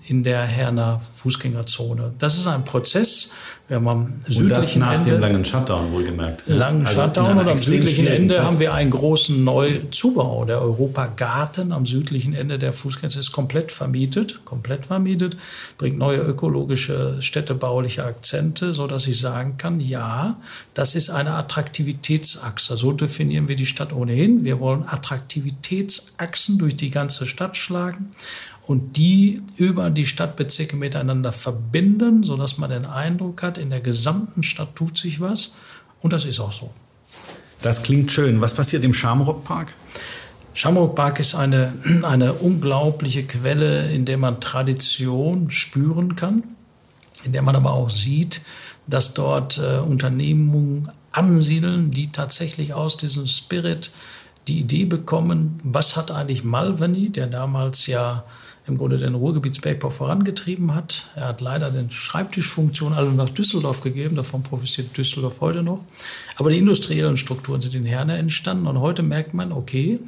in 0.07 0.23
der 0.23 0.43
Herner 0.43 1.01
Fußgängerzone. 1.01 2.15
Das 2.19 2.39
ist 2.39 2.47
ein 2.47 2.65
Prozess. 2.65 3.33
Haben 3.69 3.89
am 3.89 4.15
südlichen 4.27 4.43
und 4.43 4.51
das 4.51 4.77
nach 4.77 4.93
Ende, 4.93 5.11
dem 5.13 5.21
langen 5.21 5.45
Shutdown 5.47 5.93
wohlgemerkt. 5.93 6.45
Langen 6.47 6.87
also 6.87 7.01
Shutdown 7.01 7.39
und 7.39 7.49
am 7.49 7.57
südlichen 7.57 8.07
Ende 8.07 8.35
Zeit. 8.35 8.45
haben 8.45 8.59
wir 8.59 8.75
einen 8.75 8.91
großen 8.91 9.43
Neuzubau. 9.43 10.45
Der 10.45 10.61
Europa 10.61 11.07
Garten 11.07 11.73
am 11.73 11.87
südlichen 11.87 12.35
Ende 12.35 12.59
der 12.59 12.75
Fußgänger 12.75 13.17
ist 13.17 13.33
komplett 13.33 13.73
vermietet, 13.73 14.45
komplett 14.45 14.85
vermietet, 14.85 15.39
bringt 15.79 15.97
neue 15.97 16.19
ökologische, 16.19 17.17
städtebauliche 17.23 18.05
Akzente, 18.05 18.75
so 18.75 18.87
dass 18.87 19.07
ich 19.07 19.19
sagen 19.19 19.57
kann, 19.57 19.81
ja, 19.81 20.37
das 20.75 20.95
ist 20.95 21.09
eine 21.09 21.33
Attraktivitätsachse. 21.35 22.77
So 22.77 22.93
definieren 22.93 23.49
wir 23.49 23.57
die 23.57 23.67
Stadt 23.67 23.95
ohnehin. 23.95 24.45
Wir 24.45 24.61
wollen 24.61 24.85
Attraktivitätsachsen 24.87 26.59
durch 26.59 26.77
die 26.77 26.91
ganze 26.91 27.25
Stadt 27.33 27.57
schlagen 27.57 28.11
und 28.67 28.97
die 28.97 29.43
über 29.57 29.91
die 29.91 30.07
Stadtbezirke 30.07 30.77
miteinander 30.77 31.33
verbinden, 31.33 32.23
sodass 32.23 32.59
man 32.59 32.71
den 32.71 32.87
Eindruck 32.87 33.43
hat, 33.43 33.59
in 33.59 33.71
der 33.71 33.81
gesamten 33.81 34.43
Stadt 34.43 34.77
tut 34.77 34.97
sich 34.97 35.21
was. 35.21 35.55
Und 36.01 36.13
das 36.13 36.25
ist 36.25 36.41
auch 36.41 36.53
so. 36.53 36.73
Das 37.63 37.83
klingt 37.83 38.13
schön. 38.13 38.41
Was 38.41 38.55
passiert 38.55 38.85
im 38.85 38.95
Schamrock 38.95 39.45
Park? 39.45 39.75
Schamrock 40.55 40.95
Park 40.95 41.21
ist 41.21 41.35
eine, 41.35 41.73
eine 42.03 42.35
unglaubliche 42.35 43.25
Quelle, 43.25 43.91
in 43.91 44.05
der 44.05 44.19
man 44.19 44.41
Tradition 44.41 45.51
spüren 45.51 46.17
kann, 46.17 46.45
in 47.25 47.33
der 47.33 47.43
man 47.43 47.57
aber 47.57 47.73
auch 47.73 47.91
sieht, 47.91 48.43
dass 48.87 49.15
dort 49.15 49.59
äh, 49.59 49.79
Unternehmungen 49.79 50.89
ansiedeln, 51.13 51.91
die 51.91 52.11
tatsächlich 52.11 52.75
aus 52.75 52.97
diesem 52.97 53.27
Spirit 53.27 53.93
die 54.49 54.61
Idee 54.61 54.85
bekommen, 54.85 55.59
was 55.63 55.97
hat 55.97 56.11
eigentlich 56.11 56.45
Malvani, 56.45 57.11
der 57.11 57.27
damals 57.27 57.87
ja 57.87 58.25
im 58.67 58.79
Grunde 58.79 58.99
den 58.99 59.15
Ruhrgebietspaper 59.15 59.91
vorangetrieben 59.91 60.75
hat. 60.75 61.09
Er 61.17 61.29
hat 61.29 61.41
leider 61.41 61.71
den 61.71 61.91
Schreibtischfunktion 61.91 62.93
alle 62.93 63.13
nach 63.13 63.31
Düsseldorf 63.31 63.81
gegeben, 63.81 64.15
davon 64.15 64.43
profitiert 64.43 64.97
Düsseldorf 64.97 65.41
heute 65.41 65.63
noch. 65.63 65.85
Aber 66.37 66.51
die 66.51 66.59
industriellen 66.59 67.17
Strukturen 67.17 67.61
sind 67.61 67.75
in 67.75 67.87
Herne 67.87 68.17
entstanden 68.19 68.67
und 68.67 68.81
heute 68.81 69.03
merkt 69.03 69.35
man, 69.35 69.53
okay, 69.53 69.99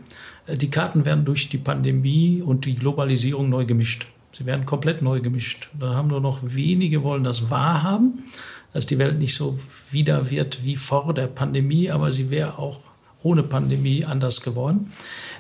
die 0.49 0.71
Karten 0.71 1.05
werden 1.05 1.25
durch 1.25 1.49
die 1.49 1.59
Pandemie 1.59 2.43
und 2.43 2.65
die 2.65 2.75
Globalisierung 2.75 3.49
neu 3.49 3.65
gemischt. 3.65 4.07
Sie 4.33 4.47
werden 4.47 4.67
komplett 4.67 5.01
neu 5.01 5.21
gemischt. 5.21 5.71
Da 5.79 5.95
haben 5.95 6.09
nur 6.09 6.21
noch 6.21 6.41
wenige 6.43 7.03
wollen 7.03 7.25
das 7.25 7.51
wahrhaben, 7.51 8.25
dass 8.73 8.87
die 8.87 8.99
Welt 8.99 9.19
nicht 9.19 9.35
so 9.35 9.59
wieder 9.91 10.31
wird 10.31 10.65
wie 10.65 10.77
vor 10.77 11.15
der 11.15 11.29
Pandemie, 11.29 11.91
aber 11.91 12.13
sie 12.13 12.31
wäre 12.31 12.59
auch 12.59 12.81
ohne 13.25 13.43
Pandemie 13.43 14.05
anders 14.05 14.43
geworden. 14.43 14.93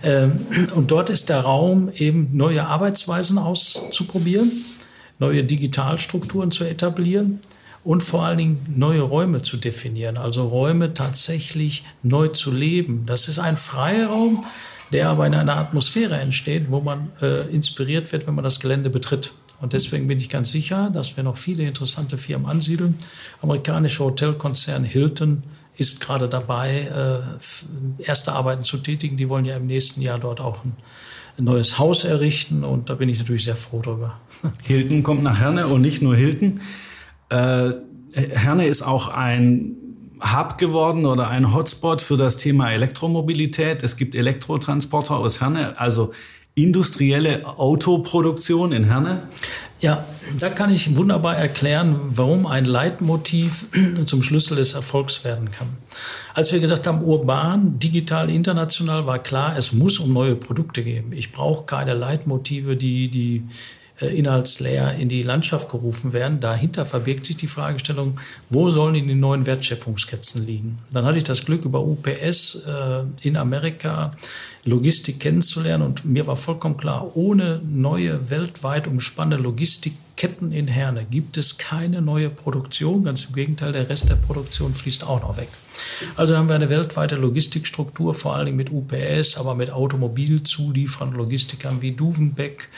Ähm, 0.03 0.47
und 0.75 0.91
dort 0.91 1.11
ist 1.11 1.29
der 1.29 1.41
Raum, 1.41 1.91
eben 1.95 2.31
neue 2.33 2.67
Arbeitsweisen 2.67 3.39
auszuprobieren, 3.39 4.51
neue 5.21 5.45
Digitalstrukturen 5.45 6.51
zu 6.51 6.65
etablieren 6.65 7.39
und 7.85 8.03
vor 8.03 8.25
allen 8.25 8.39
Dingen 8.39 8.75
neue 8.75 9.03
Räume 9.03 9.43
zu 9.43 9.59
definieren, 9.59 10.17
also 10.17 10.49
Räume 10.49 10.95
tatsächlich 10.95 11.85
neu 12.03 12.29
zu 12.29 12.51
leben. 12.51 13.05
Das 13.07 13.29
ist 13.29 13.39
ein 13.39 13.55
Freiraum, 13.55 14.45
der 14.93 15.11
aber 15.11 15.27
in 15.27 15.35
einer 15.35 15.57
Atmosphäre 15.57 16.17
entsteht, 16.17 16.71
wo 16.71 16.81
man 16.81 17.11
äh, 17.21 17.49
inspiriert 17.53 18.11
wird, 18.13 18.27
wenn 18.27 18.35
man 18.35 18.45
das 18.45 18.61
Gelände 18.61 18.91
betritt. 18.91 19.35
Und 19.61 19.73
deswegen 19.73 20.09
bin 20.09 20.19
ich 20.19 20.29
ganz 20.29 20.51
sicher, 20.51 20.91
dass 20.91 21.17
wir 21.17 21.25
noch 21.25 21.37
viele 21.37 21.65
interessante 21.65 22.19
Firmen 22.19 22.51
ansiedeln. 22.51 22.97
Amerikanischer 23.41 24.05
Hotelkonzern 24.05 24.85
Hilton 24.85 25.43
ist 25.77 26.01
gerade 26.01 26.29
dabei, 26.29 27.23
äh, 28.01 28.03
erste 28.03 28.33
Arbeiten 28.33 28.63
zu 28.63 28.79
tätigen. 28.79 29.17
Die 29.17 29.29
wollen 29.29 29.45
ja 29.45 29.57
im 29.57 29.67
nächsten 29.67 30.01
Jahr 30.03 30.19
dort 30.19 30.41
auch 30.41 30.65
ein, 30.65 30.77
neues 31.37 31.81
Haus 31.81 32.05
errichten 32.05 32.63
und 32.63 32.91
da 32.91 32.95
bin 32.95 33.09
ich 33.09 33.19
natürlich 33.19 33.43
sehr 33.43 33.57
froh 33.57 33.83
drüber. 33.83 34.21
Hilton 34.63 35.03
kommt 35.03 35.25
nach 35.25 35.41
Herne 35.41 35.67
und 35.67 35.81
nicht 35.81 36.01
nur 36.01 36.15
Hilton. 36.15 36.61
Äh, 37.29 37.73
Herne 38.13 38.69
ist 38.69 38.83
auch 38.83 39.09
ein 39.09 39.75
Hub 40.21 40.59
geworden 40.59 41.07
oder 41.07 41.29
ein 41.29 41.53
Hotspot 41.53 42.01
für 42.03 42.17
das 42.17 42.37
Thema 42.37 42.71
Elektromobilität. 42.71 43.83
Es 43.83 43.97
gibt 43.97 44.15
Elektrotransporter 44.15 45.17
aus 45.17 45.41
Herne, 45.41 45.79
also 45.81 46.13
industrielle 46.55 47.45
Autoproduktion 47.59 48.73
in 48.73 48.85
Herne? 48.85 49.23
Ja, 49.81 50.05
da 50.39 50.49
kann 50.49 50.73
ich 50.73 50.97
wunderbar 50.97 51.37
erklären, 51.37 51.97
warum 52.15 52.47
ein 52.47 52.65
Leitmotiv 52.65 53.67
zum 54.07 54.23
Schlüssel 54.23 54.57
des 54.57 54.75
Erfolgs 54.75 55.25
werden 55.25 55.51
kann. 55.51 55.69
Als 56.33 56.53
wir 56.53 56.61
gesagt 56.61 56.87
haben, 56.87 57.03
urban, 57.03 57.79
digital, 57.79 58.31
international, 58.31 59.07
war 59.07 59.19
klar, 59.19 59.57
es 59.57 59.73
muss 59.73 59.99
um 59.99 60.13
neue 60.13 60.37
Produkte 60.37 60.83
gehen. 60.83 61.13
Ich 61.13 61.33
brauche 61.33 61.65
keine 61.67 61.95
Leitmotive, 61.95 62.77
die, 62.77 63.09
die 63.09 63.45
äh, 64.01 64.07
inhaltsleer 64.07 64.95
in 64.95 65.09
die 65.09 65.23
Landschaft 65.23 65.71
gerufen 65.71 66.13
werden. 66.13 66.41
Dahinter 66.41 66.85
verbirgt 66.85 67.27
sich 67.27 67.37
die 67.37 67.47
Fragestellung, 67.47 68.19
wo 68.51 68.71
sollen 68.71 68.95
die 68.95 69.15
neuen 69.15 69.47
Wertschöpfungsketten 69.47 70.45
liegen? 70.45 70.79
Dann 70.93 71.05
hatte 71.05 71.19
ich 71.19 71.25
das 71.25 71.45
Glück, 71.45 71.65
über 71.65 71.81
UPS 71.81 72.65
äh, 72.67 73.03
in 73.23 73.37
Amerika 73.37 74.13
Logistik 74.65 75.21
kennenzulernen 75.21 75.85
und 75.85 76.07
mir 76.07 76.27
war 76.27 76.37
vollkommen 76.37 76.79
klar, 76.79 77.15
ohne 77.17 77.61
neue 77.69 78.31
weltweit 78.31 78.87
umspannende 78.87 79.37
Logistikketten 79.37 80.53
in 80.53 80.69
Herne 80.69 81.05
gibt 81.11 81.37
es 81.37 81.59
keine 81.59 82.01
neue 82.01 82.31
Produktion. 82.31 83.05
Ganz 83.05 83.25
im 83.25 83.35
Gegenteil, 83.35 83.73
der 83.73 83.91
Rest 83.91 84.09
der 84.09 84.15
Produktion 84.15 84.73
fließt 84.73 85.07
auch 85.07 85.21
noch 85.21 85.37
weg. 85.37 85.49
Also 86.17 86.37
haben 86.37 86.49
wir 86.49 86.55
eine 86.55 86.71
weltweite 86.71 87.17
Logistikstruktur, 87.17 88.15
vor 88.15 88.37
allen 88.37 88.47
Dingen 88.47 88.57
mit 88.57 88.71
UPS, 88.71 89.37
aber 89.37 89.55
mit 89.55 89.71
Automobilzulieferern, 89.71 91.13
Logistikern 91.13 91.83
wie 91.83 91.93
Duvenbeck. 91.93 92.71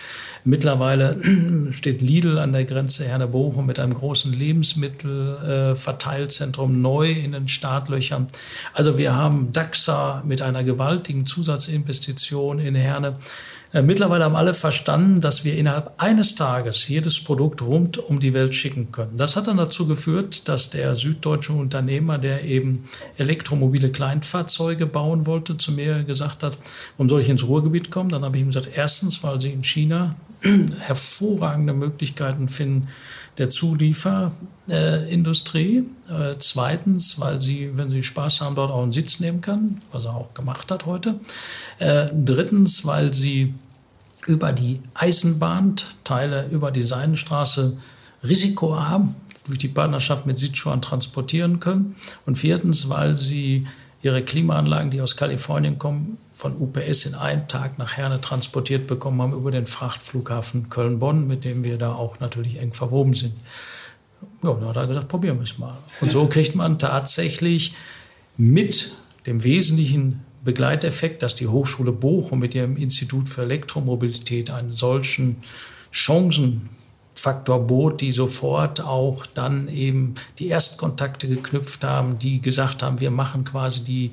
Mittlerweile 0.45 1.21
steht 1.73 2.03
Lidl 2.03 2.39
an 2.39 2.53
der 2.53 2.65
Grenze 2.65 3.05
Herne-Bochum 3.05 3.67
mit 3.67 3.79
einem 3.79 3.95
großen 3.95 4.33
Lebensmittelverteilzentrum 4.33 6.81
neu 6.81 7.11
in 7.11 7.33
den 7.33 7.49
Startlöchern. 7.49 8.29
Also 8.73 8.97
wir 8.97 9.15
haben 9.15 9.53
DAXA 9.53 10.23
mit 10.25 10.41
einer 10.43 10.65
gewaltigen 10.65 11.27
Zusatzinvestition 11.27 11.76
in 11.85 12.75
Herne. 12.75 13.17
Äh, 13.73 13.83
mittlerweile 13.83 14.25
haben 14.25 14.37
alle 14.37 14.55
verstanden, 14.55 15.21
dass 15.21 15.45
wir 15.45 15.57
innerhalb 15.57 15.93
eines 15.99 16.35
Tages 16.35 16.89
jedes 16.89 17.23
Produkt 17.23 17.63
rund 17.63 17.99
um 17.99 18.21
die 18.21 18.33
Welt 18.33 18.55
schicken 18.55 18.93
können. 18.93 19.17
Das 19.17 19.37
hat 19.37 19.49
dann 19.49 19.57
dazu 19.57 19.87
geführt, 19.87 20.49
dass 20.49 20.71
der 20.71 20.95
süddeutsche 20.95 21.53
Unternehmer, 21.53 22.19
der 22.19 22.45
eben 22.45 22.89
elektromobile 23.19 23.91
Kleinfahrzeuge 23.91 24.87
bauen 24.87 25.27
wollte, 25.27 25.59
zu 25.59 25.73
mir 25.73 26.05
gesagt 26.05 26.43
hat, 26.43 26.57
warum 26.97 27.09
soll 27.09 27.21
ich 27.21 27.29
ins 27.29 27.47
Ruhrgebiet 27.47 27.91
kommen? 27.91 28.11
Dann 28.11 28.25
habe 28.25 28.37
ich 28.37 28.43
ihm 28.43 28.49
gesagt, 28.49 28.71
erstens, 28.75 29.23
weil 29.23 29.41
sie 29.41 29.51
in 29.51 29.63
China 29.63 30.15
hervorragende 30.81 31.73
Möglichkeiten 31.73 32.49
finden 32.49 32.89
der 33.39 33.49
Zulieferindustrie. 33.51 35.85
Äh, 36.09 36.35
zweitens, 36.39 37.21
weil 37.21 37.41
sie, 37.41 37.77
wenn 37.77 37.91
sie 37.91 38.03
Spaß 38.03 38.41
haben, 38.41 38.55
dort 38.55 38.71
auch 38.71 38.83
einen 38.83 38.93
Sitz 38.93 39.21
nehmen 39.21 39.41
kann, 39.41 39.81
was 39.93 40.07
er 40.07 40.15
auch 40.15 40.35
gemacht 40.35 40.71
hat 40.71 40.87
heute. 40.87 41.19
Äh, 41.79 42.07
drittens, 42.13 42.87
weil 42.87 43.15
sie 43.15 43.55
über 44.27 44.53
die 44.53 44.81
Eisenbahnteile, 44.95 46.49
über 46.51 46.71
die 46.71 46.83
Seidenstraße 46.83 47.77
risikoarm 48.25 49.15
durch 49.47 49.59
die 49.59 49.69
Partnerschaft 49.69 50.27
mit 50.27 50.39
Sichuan 50.39 50.83
transportieren 50.83 51.61
können. 51.61 51.97
Und 52.27 52.37
viertens, 52.37 52.89
weil 52.89 53.17
sie 53.17 53.67
ihre 54.03 54.23
Klimaanlagen, 54.23 54.91
die 54.91 55.01
aus 55.01 55.17
Kalifornien 55.17 55.79
kommen, 55.79 56.19
von 56.37 56.55
UPS 56.61 57.07
in 57.07 57.15
einem 57.15 57.49
Tag 57.49 57.79
nach 57.79 57.97
Herne 57.97 58.21
transportiert 58.21 58.87
bekommen 58.87 59.23
haben 59.23 59.33
über 59.33 59.51
den 59.51 59.67
Frachtflughafen 59.67 60.69
Köln-Bonn, 60.69 61.27
mit 61.27 61.45
dem 61.45 61.65
wir 61.65 61.79
da 61.79 61.95
auch 61.95 62.21
natürlich 62.21 62.59
eng 62.59 62.75
verwoben 62.75 63.15
sind. 63.15 63.33
Ja, 64.43 64.53
dann 64.53 64.69
hat 64.69 64.77
er 64.77 64.87
gesagt, 64.87 65.09
probieren 65.09 65.39
wir 65.39 65.45
es 65.45 65.57
mal. 65.57 65.79
Und 66.03 66.13
so 66.13 66.27
kriegt 66.27 66.55
man 66.55 66.79
tatsächlich 66.79 67.75
mit 68.37 68.93
dem 69.27 69.45
wesentlichen 69.45 70.25
Begleiteffekt, 70.45 71.23
dass 71.23 71.35
die 71.35 71.49
Hochschule 71.49 71.91
Bochum 71.91 72.39
mit 72.39 72.55
ihrem 72.55 72.77
Institut 72.77 73.31
für 73.31 73.43
Elektromobilität 73.43 74.51
einen 74.51 74.77
solchen 74.77 75.37
Chancen 75.91 76.69
Faktor 77.19 77.67
Boot, 77.67 78.03
die 78.03 78.13
sofort 78.13 78.83
auch 78.83 79.25
dann 79.25 79.69
eben 79.69 80.17
die 80.39 80.49
Erstkontakte 80.49 81.27
geknüpft 81.27 81.83
haben, 81.83 82.19
die 82.19 82.43
gesagt 82.43 82.83
haben, 82.83 83.01
wir 83.01 83.11
machen 83.11 83.43
quasi 83.45 83.83
die, 83.83 84.11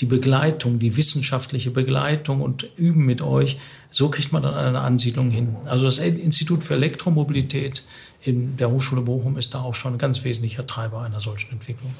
die 0.00 0.06
Begleitung, 0.06 0.78
die 0.78 0.96
wissenschaftliche 0.96 1.70
Begleitung 1.70 2.40
und 2.40 2.66
üben 2.76 3.04
mit 3.04 3.20
euch. 3.20 3.58
So 3.90 4.08
kriegt 4.08 4.32
man 4.32 4.42
dann 4.42 4.54
eine 4.54 4.80
Ansiedlung 4.80 5.28
hin. 5.28 5.56
Also 5.66 5.84
das 5.84 5.98
Institut 5.98 6.64
für 6.64 6.74
Elektromobilität 6.74 7.84
in 8.22 8.56
der 8.56 8.70
Hochschule 8.70 9.02
Bochum 9.02 9.36
ist 9.36 9.52
da 9.54 9.60
auch 9.60 9.74
schon 9.74 9.92
ein 9.92 9.98
ganz 9.98 10.24
wesentlicher 10.24 10.66
Treiber 10.66 11.02
einer 11.02 11.20
solchen 11.20 11.52
Entwicklung. 11.52 11.94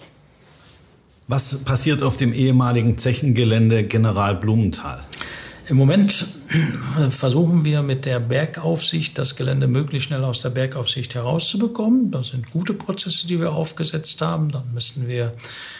Was 1.28 1.58
passiert 1.64 2.02
auf 2.02 2.16
dem 2.16 2.32
ehemaligen 2.32 2.96
Zechengelände 2.96 3.84
General 3.84 4.34
Blumenthal? 4.34 5.04
Im 5.68 5.78
Moment 5.78 6.26
versuchen 7.10 7.64
wir 7.64 7.82
mit 7.82 8.04
der 8.06 8.20
Bergaufsicht 8.20 9.18
das 9.18 9.34
Gelände 9.34 9.66
möglichst 9.66 10.08
schnell 10.08 10.22
aus 10.22 10.38
der 10.38 10.50
Bergaufsicht 10.50 11.16
herauszubekommen. 11.16 12.12
Das 12.12 12.28
sind 12.28 12.52
gute 12.52 12.72
Prozesse, 12.72 13.26
die 13.26 13.40
wir 13.40 13.52
aufgesetzt 13.52 14.22
haben. 14.22 14.52
Dann 14.52 14.62
müssen 14.72 15.08
wir 15.08 15.32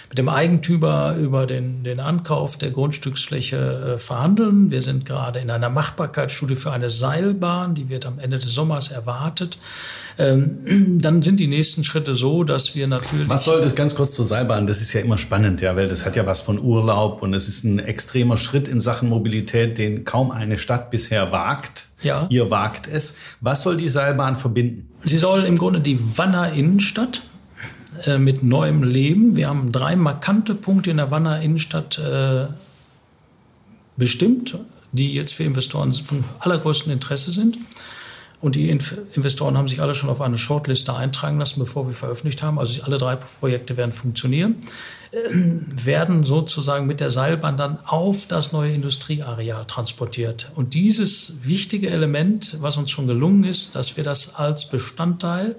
mit 0.09 0.19
dem 0.19 0.29
Eigentümer 0.29 1.17
über 1.17 1.47
den, 1.47 1.83
den 1.83 2.01
Ankauf 2.01 2.57
der 2.57 2.71
Grundstücksfläche 2.71 3.95
äh, 3.95 3.99
verhandeln. 3.99 4.71
Wir 4.71 4.83
sind 4.83 5.05
gerade 5.05 5.41
in 5.41 5.51
einer 5.51 5.69
Machbarkeitsstudie 5.69 6.57
für 6.57 6.73
eine 6.73 6.91
Seilbahn, 6.91 7.75
die 7.75 7.89
wird 7.89 8.07
am 8.07 8.19
Ende 8.19 8.39
des 8.39 8.53
Sommers 8.53 8.91
erwartet. 8.91 9.59
Ähm, 10.19 10.99
dann 11.01 11.23
sind 11.23 11.41
die 11.41 11.49
nächsten 11.49 11.83
Schritte 11.83 12.15
so, 12.15 12.45
dass 12.45 12.75
wir 12.75 12.87
natürlich. 12.87 13.29
Was 13.29 13.45
soll 13.45 13.61
das 13.61 13.75
ganz 13.75 13.95
kurz 13.95 14.15
zur 14.15 14.25
Seilbahn? 14.25 14.67
Das 14.67 14.81
ist 14.81 14.93
ja 14.93 15.01
immer 15.01 15.19
spannend, 15.19 15.61
ja, 15.61 15.75
weil 15.77 15.89
das 15.89 16.05
hat 16.05 16.17
ja 16.17 16.27
was 16.27 16.41
von 16.41 16.61
Urlaub 16.61 17.23
und 17.23 17.35
es 17.35 17.49
ist 17.49 17.65
ein 17.65 17.79
extremer 17.79 18.37
Schritt 18.37 18.69
in 18.69 18.81
Sachen 18.81 19.09
Mobilität, 19.09 19.79
den 19.79 20.05
kaum 20.05 20.31
eine 20.31 20.57
Stadt 20.57 20.91
bisher 20.91 21.33
wagt. 21.33 21.87
Ja. 22.03 22.27
Ihr 22.31 22.51
wagt 22.51 22.87
es. 22.87 23.17
Was 23.41 23.63
soll 23.63 23.77
die 23.77 23.89
Seilbahn 23.89 24.37
verbinden? 24.37 24.89
Sie 25.03 25.19
soll 25.19 25.45
im 25.45 25.57
Grunde 25.57 25.81
die 25.81 25.99
Wanner 26.19 26.53
Innenstadt 26.53 27.23
äh, 28.05 28.19
mit 28.19 28.43
neuem 28.43 28.83
Leben. 28.83 29.37
Wir 29.37 29.49
haben 29.49 29.73
drei 29.73 29.97
markante 29.97 30.55
Punkte 30.55 30.91
in 30.91 30.99
der 30.99 31.11
Wanner 31.11 31.41
Innenstadt 31.41 31.99
äh, 31.99 32.47
bestimmt, 33.97 34.59
die 34.93 35.15
jetzt 35.15 35.35
für 35.35 35.45
Investoren 35.45 35.93
von 35.93 36.25
allergrößtem 36.41 36.93
Interesse 36.93 37.33
sind. 37.33 37.57
Und 38.41 38.55
die 38.55 38.69
Investoren 38.69 39.57
haben 39.57 39.67
sich 39.67 39.81
alle 39.81 39.95
schon 39.95 40.11
auf 40.11 40.21
eine 40.21 40.37
Shortliste 40.37 40.95
eintragen 40.95 41.39
lassen, 41.39 41.59
bevor 41.59 41.87
wir 41.87 41.95
veröffentlicht 41.95 42.43
haben. 42.43 42.59
Also 42.59 42.83
alle 42.83 42.99
drei 42.99 43.17
Projekte 43.17 43.79
werden 43.79 43.93
funktionieren, 43.93 44.57
äh, 45.11 45.17
werden 45.85 46.25
sozusagen 46.25 46.87
mit 46.87 47.01
der 47.01 47.11
Seilbahn 47.11 47.57
dann 47.57 47.79
auf 47.87 48.29
das 48.29 48.53
neue 48.53 48.73
Industrieareal 48.73 49.65
transportiert. 49.65 50.51
Und 50.55 50.75
dieses 50.75 51.39
wichtige 51.43 51.89
Element, 51.89 52.59
was 52.61 52.77
uns 52.77 52.91
schon 52.91 53.07
gelungen 53.07 53.45
ist, 53.45 53.75
dass 53.75 53.97
wir 53.97 54.05
das 54.05 54.35
als 54.35 54.69
Bestandteil 54.69 55.57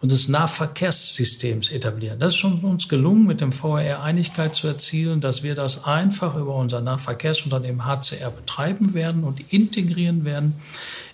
unseres 0.00 0.28
Nahverkehrssystems 0.28 1.70
etablieren. 1.70 2.18
Das 2.18 2.32
ist 2.32 2.38
schon 2.38 2.60
uns 2.60 2.88
gelungen, 2.88 3.26
mit 3.26 3.40
dem 3.40 3.52
VRR 3.52 4.02
Einigkeit 4.02 4.54
zu 4.54 4.66
erzielen, 4.66 5.20
dass 5.20 5.42
wir 5.42 5.54
das 5.54 5.84
einfach 5.84 6.36
über 6.36 6.54
unser 6.54 6.80
Nahverkehrsunternehmen 6.80 7.84
HCR 7.84 8.30
betreiben 8.30 8.94
werden 8.94 9.24
und 9.24 9.52
integrieren 9.52 10.24
werden 10.24 10.54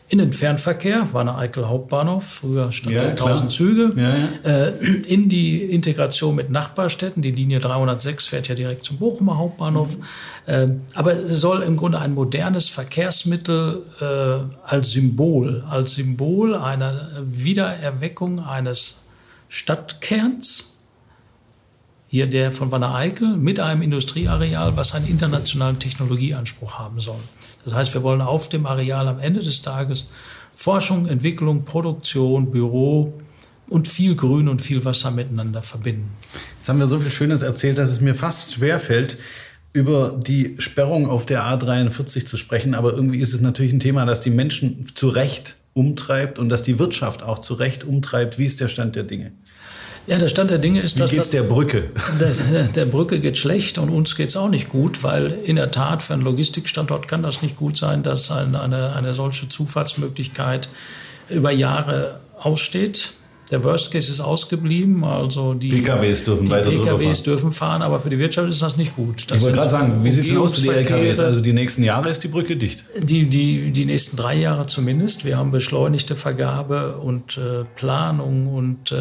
in 0.09 0.19
den 0.19 0.33
Fernverkehr, 0.33 1.13
war 1.13 1.23
eine 1.23 1.37
Eickel 1.37 1.69
Hauptbahnhof, 1.69 2.25
früher 2.25 2.71
stand 2.71 2.95
ja, 2.95 3.03
1000 3.09 3.51
Züge, 3.51 3.93
ja, 3.97 4.15
ja. 4.49 4.67
Äh, 4.67 4.73
in 5.09 5.29
die 5.29 5.65
Integration 5.65 6.37
mit 6.37 6.49
Nachbarstädten. 6.49 7.23
Die 7.23 7.33
Linie 7.33 7.59
306 7.59 8.29
fährt 8.29 8.47
ja 8.47 8.55
direkt 8.55 8.85
zum 8.85 8.99
Bochumer 8.99 9.37
Hauptbahnhof. 9.37 9.97
Mhm. 9.97 10.03
Äh, 10.47 10.69
aber 10.95 11.15
es 11.15 11.41
soll 11.41 11.63
im 11.63 11.77
Grunde 11.77 11.99
ein 11.99 12.15
modernes 12.15 12.69
Verkehrsmittel 12.69 13.83
äh, 14.01 14.69
als 14.69 14.93
Symbol, 14.93 15.65
als 15.69 15.95
Symbol 15.95 16.55
einer 16.55 17.11
Wiedererweckung 17.25 18.39
eines 18.39 19.07
Stadtkerns 19.49 20.77
hier 22.09 22.29
der 22.29 22.53
von 22.53 22.71
Wanne 22.71 22.95
Eickel 22.95 23.37
mit 23.37 23.59
einem 23.59 23.83
Industrieareal, 23.83 24.77
was 24.77 24.95
einen 24.95 25.09
internationalen 25.09 25.81
Technologieanspruch 25.81 26.79
haben 26.79 27.01
soll. 27.01 27.19
Das 27.67 27.75
heißt, 27.75 27.95
wir 27.95 28.05
wollen 28.05 28.21
auf 28.21 28.49
dem 28.49 28.65
Areal 28.65 29.09
am 29.09 29.19
Ende 29.19 29.41
des 29.41 29.61
Tages 29.61 30.09
Forschung, 30.55 31.09
Entwicklung, 31.09 31.65
Produktion, 31.65 32.53
Büro 32.53 33.13
und 33.69 33.89
viel 33.89 34.15
Grün 34.15 34.49
und 34.49 34.63
viel 34.63 34.85
Wasser 34.85 35.11
miteinander 35.11 35.63
verbinden. 35.63 36.13
Jetzt 36.57 36.69
haben 36.69 36.79
wir 36.79 36.87
so 36.87 37.01
viel 37.01 37.11
Schönes 37.11 37.43
erzählt, 37.43 37.77
dass 37.77 37.91
es 37.91 38.01
mir 38.01 38.15
fast 38.15 38.55
schwerfällt, 38.55 39.19
über 39.73 40.19
die 40.25 40.55
Sperrung 40.59 41.11
auf 41.11 41.27
der 41.27 41.43
A43 41.43 42.25
zu 42.25 42.37
sprechen. 42.37 42.75
Aber 42.75 42.93
irgendwie 42.95 43.19
ist 43.19 43.35
es 43.35 43.41
natürlich 43.41 43.73
ein 43.73 43.81
Thema, 43.81 44.07
das 44.07 44.21
die 44.21 44.31
Menschen 44.31 44.87
zu 44.95 45.09
Recht 45.09 45.57
umtreibt 45.75 46.39
und 46.39 46.49
das 46.49 46.63
die 46.63 46.79
Wirtschaft 46.79 47.25
auch 47.25 47.41
zu 47.41 47.55
Recht 47.55 47.83
umtreibt. 47.83 48.39
Wie 48.39 48.47
ist 48.47 48.61
der 48.61 48.69
Stand 48.69 48.95
der 48.95 49.03
Dinge? 49.03 49.33
Ja, 50.07 50.19
der 50.19 50.29
Stand 50.29 50.51
der 50.51 50.59
Dinge 50.59 50.81
ist, 50.81 50.97
Wie 50.97 51.01
dass 51.01 51.11
geht's 51.11 51.23
das, 51.23 51.31
der 51.31 51.43
Brücke? 51.43 51.91
Der, 52.21 52.69
der 52.69 52.85
Brücke 52.85 53.21
geht 53.21 53.37
schlecht 53.37 53.79
und 53.79 53.91
uns 53.91 54.15
geht 54.15 54.29
es 54.29 54.37
auch 54.37 54.49
nicht 54.49 54.69
gut, 54.69 55.03
weil 55.03 55.37
in 55.45 55.57
der 55.57 55.71
Tat 55.73 56.03
für 56.03 56.15
einen 56.15 56.23
Logistikstandort 56.23 57.09
kann 57.09 57.23
das 57.23 57.43
nicht 57.43 57.57
gut 57.57 57.77
sein, 57.77 58.03
dass 58.03 58.31
eine, 58.31 58.61
eine, 58.61 58.95
eine 58.95 59.15
solche 59.15 59.49
Zufahrtsmöglichkeit 59.49 60.69
über 61.29 61.51
Jahre 61.51 62.21
aussteht. 62.39 63.15
Der 63.51 63.63
Worst 63.63 63.93
Case 63.93 64.11
ist 64.11 64.21
ausgeblieben, 64.21 65.05
also 65.05 65.55
die 65.55 65.69
PKWs 65.69 66.25
dürfen 66.25 66.47
die 66.47 66.51
weiter 66.51 66.71
PKWs 66.71 67.23
dürfen 67.23 67.53
fahren, 67.53 67.83
aber 67.83 68.01
für 68.01 68.11
die 68.11 68.19
Wirtschaft 68.19 68.49
ist 68.49 68.61
das 68.61 68.77
nicht 68.77 68.97
gut. 68.97 69.31
Das 69.31 69.39
ich 69.39 69.43
wollte 69.45 69.59
gerade 69.59 69.71
sagen, 69.71 70.05
wie 70.05 70.11
sieht 70.11 70.27
es 70.27 70.37
aus 70.37 70.57
für 70.57 70.63
die 70.63 70.69
LKWs? 70.71 71.21
Also 71.21 71.41
die 71.41 71.53
nächsten 71.53 71.85
Jahre 71.85 72.11
ist 72.11 72.25
die 72.25 72.29
Brücke 72.29 72.57
dicht? 72.57 72.85
Die, 73.01 73.25
die, 73.27 73.71
die 73.71 73.85
nächsten 73.85 74.17
drei 74.17 74.35
Jahre 74.37 74.67
zumindest. 74.67 75.25
Wir 75.25 75.37
haben 75.37 75.53
beschleunigte 75.53 76.17
Vergabe 76.17 76.97
und 76.97 77.39
äh, 77.39 77.65
Planung 77.77 78.49
und 78.49 78.91
äh, 78.91 78.97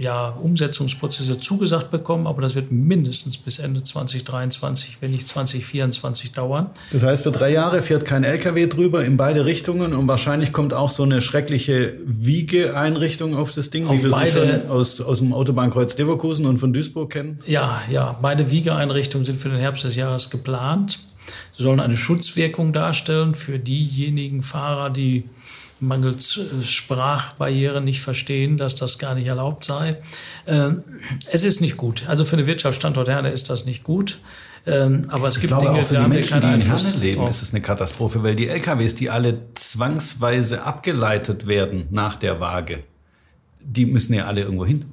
ja, 0.00 0.28
Umsetzungsprozesse 0.42 1.38
zugesagt 1.38 1.92
bekommen, 1.92 2.26
aber 2.26 2.42
das 2.42 2.56
wird 2.56 2.72
mindestens 2.72 3.38
bis 3.38 3.60
Ende 3.60 3.84
2023, 3.84 4.98
wenn 5.00 5.12
nicht 5.12 5.28
2024 5.28 6.32
dauern. 6.32 6.70
Das 6.92 7.04
heißt, 7.04 7.22
für 7.22 7.30
drei 7.30 7.52
Jahre 7.52 7.80
fährt 7.82 8.04
kein 8.04 8.24
LKW 8.24 8.66
drüber 8.66 9.04
in 9.04 9.16
beide 9.16 9.44
Richtungen 9.44 9.92
und 9.92 10.08
wahrscheinlich 10.08 10.52
kommt 10.52 10.74
auch 10.74 10.90
so 10.90 11.04
eine 11.04 11.20
schreckliche 11.20 11.94
Wiegeeinrichtung 12.04 13.36
auf 13.36 13.54
das 13.54 13.67
Ding, 13.70 13.90
wie 13.90 14.02
wir 14.02 14.10
beide, 14.10 14.30
sie 14.30 14.38
schon 14.38 14.70
aus, 14.70 15.00
aus 15.00 15.18
dem 15.18 15.32
Autobahnkreuz 15.32 15.96
Leverkusen 15.96 16.46
und 16.46 16.58
von 16.58 16.72
Duisburg 16.72 17.10
kennen? 17.10 17.40
Ja, 17.46 17.82
ja. 17.90 18.18
Beide 18.20 18.50
Wiegeeinrichtungen 18.50 19.24
sind 19.24 19.40
für 19.40 19.48
den 19.48 19.58
Herbst 19.58 19.84
des 19.84 19.96
Jahres 19.96 20.30
geplant. 20.30 21.00
Sie 21.56 21.62
sollen 21.62 21.80
eine 21.80 21.96
Schutzwirkung 21.96 22.72
darstellen 22.72 23.34
für 23.34 23.58
diejenigen 23.58 24.42
Fahrer, 24.42 24.90
die 24.90 25.24
mangels 25.80 26.38
äh, 26.38 26.62
Sprachbarrieren 26.62 27.84
nicht 27.84 28.00
verstehen, 28.00 28.56
dass 28.56 28.74
das 28.74 28.98
gar 28.98 29.14
nicht 29.14 29.26
erlaubt 29.26 29.64
sei. 29.64 29.96
Ähm, 30.46 30.82
es 31.30 31.44
ist 31.44 31.60
nicht 31.60 31.76
gut. 31.76 32.04
Also 32.08 32.24
für 32.24 32.36
eine 32.36 32.46
Wirtschaftsstandort 32.46 33.08
Herne 33.08 33.30
ist 33.30 33.50
das 33.50 33.64
nicht 33.64 33.84
gut. 33.84 34.18
Ähm, 34.66 35.06
aber 35.08 35.28
es 35.28 35.36
ich 35.36 35.42
gibt 35.42 35.52
glaube, 35.52 35.66
Dinge, 35.66 35.80
auch 35.80 35.86
für 35.86 35.96
die 35.96 36.08
Menschen, 36.08 36.40
die 36.40 36.46
in 36.46 36.60
Herne 36.60 36.92
leben, 37.00 37.20
drauf. 37.20 37.30
ist 37.30 37.42
es 37.42 37.54
eine 37.54 37.62
Katastrophe, 37.62 38.22
weil 38.22 38.36
die 38.36 38.48
LKWs, 38.48 38.96
die 38.96 39.08
alle 39.08 39.40
zwangsweise 39.54 40.64
abgeleitet 40.64 41.46
werden 41.46 41.86
nach 41.90 42.16
der 42.16 42.40
Waage, 42.40 42.80
die 43.68 43.86
müssen 43.86 44.14
ja 44.14 44.26
alle 44.26 44.42
irgendwo 44.42 44.66
hin. 44.66 44.84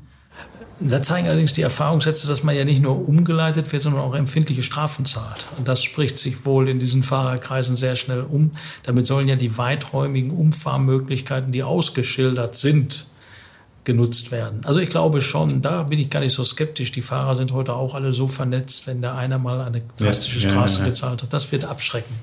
Da 0.80 1.02
zeigen 1.02 1.28
allerdings 1.28 1.54
die 1.54 1.62
Erfahrungssätze, 1.62 2.28
dass 2.28 2.44
man 2.44 2.54
ja 2.54 2.66
nicht 2.66 2.82
nur 2.82 3.08
umgeleitet 3.08 3.72
wird, 3.72 3.82
sondern 3.82 4.02
auch 4.02 4.14
empfindliche 4.14 4.62
Strafen 4.62 5.06
zahlt. 5.06 5.48
Und 5.58 5.70
das 5.70 5.82
spricht 5.82 6.20
sich 6.20 6.46
wohl 6.46 6.68
in 6.68 6.80
diesen 6.80 7.02
Fahrerkreisen 7.02 7.78
sehr 7.78 7.96
schnell 7.96 8.22
um. 8.22 8.52
Damit 8.84 9.08
sollen 9.08 9.30
ja 9.30 9.38
die 9.38 9.58
weiträumigen 9.58 10.32
Umfahrmöglichkeiten, 10.32 11.54
die 11.54 11.64
ausgeschildert 11.64 12.56
sind, 12.56 13.08
genutzt 13.86 14.32
werden. 14.32 14.62
Also 14.66 14.82
ich 14.82 14.90
glaube 14.90 15.22
schon, 15.22 15.62
da 15.62 15.84
bin 15.84 16.00
ich 16.00 16.10
gar 16.10 16.20
nicht 16.20 16.34
so 16.34 16.44
skeptisch. 16.44 16.92
Die 16.92 17.02
Fahrer 17.02 17.36
sind 17.36 17.54
heute 17.54 17.74
auch 17.74 17.94
alle 17.94 18.12
so 18.12 18.28
vernetzt, 18.28 18.86
wenn 18.88 19.00
der 19.00 19.16
einer 19.16 19.38
mal 19.38 19.62
eine 19.62 19.82
drastische 19.98 20.40
ja, 20.40 20.50
Straße 20.50 20.80
ja, 20.80 20.86
ja. 20.86 20.90
gezahlt 20.90 21.24
hat. 21.24 21.32
Das 21.32 21.52
wird 21.54 21.64
abschrecken. 21.64 22.14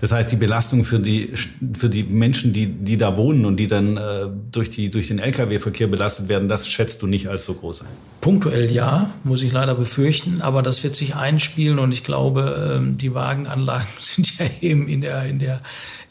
Das 0.00 0.12
heißt, 0.12 0.30
die 0.30 0.36
Belastung 0.36 0.84
für 0.84 0.98
die, 0.98 1.32
für 1.74 1.88
die 1.88 2.02
Menschen, 2.02 2.52
die, 2.52 2.66
die 2.66 2.98
da 2.98 3.16
wohnen 3.16 3.46
und 3.46 3.56
die 3.56 3.66
dann 3.66 3.96
äh, 3.96 4.26
durch, 4.52 4.70
die, 4.70 4.90
durch 4.90 5.08
den 5.08 5.18
Lkw-Verkehr 5.18 5.86
belastet 5.86 6.28
werden, 6.28 6.48
das 6.48 6.68
schätzt 6.68 7.02
du 7.02 7.06
nicht 7.06 7.28
als 7.28 7.46
so 7.46 7.54
groß 7.54 7.82
ein? 7.82 7.88
Punktuell 8.20 8.70
ja, 8.70 9.10
muss 9.24 9.42
ich 9.42 9.52
leider 9.52 9.74
befürchten, 9.74 10.42
aber 10.42 10.62
das 10.62 10.84
wird 10.84 10.94
sich 10.96 11.16
einspielen 11.16 11.78
und 11.78 11.92
ich 11.92 12.04
glaube, 12.04 12.76
ähm, 12.78 12.98
die 12.98 13.14
Wagenanlagen 13.14 13.86
sind 14.00 14.38
ja 14.38 14.46
eben 14.60 14.88
in 14.88 15.00
der, 15.00 15.24
in 15.24 15.38
der, 15.38 15.62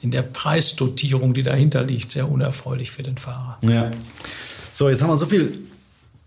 in 0.02 0.12
der 0.12 0.24
Preisdotierung, 0.24 1.34
die 1.34 1.44
dahinter 1.44 1.84
liegt, 1.84 2.12
sehr 2.12 2.30
unerfreulich 2.30 2.90
für 2.90 3.04
den 3.04 3.18
Fahrer. 3.18 3.60
Ja. 3.62 3.92
So, 4.74 4.90
jetzt 4.90 5.02
haben 5.04 5.10
wir 5.10 5.18
so 5.18 5.28
viel 5.28 5.52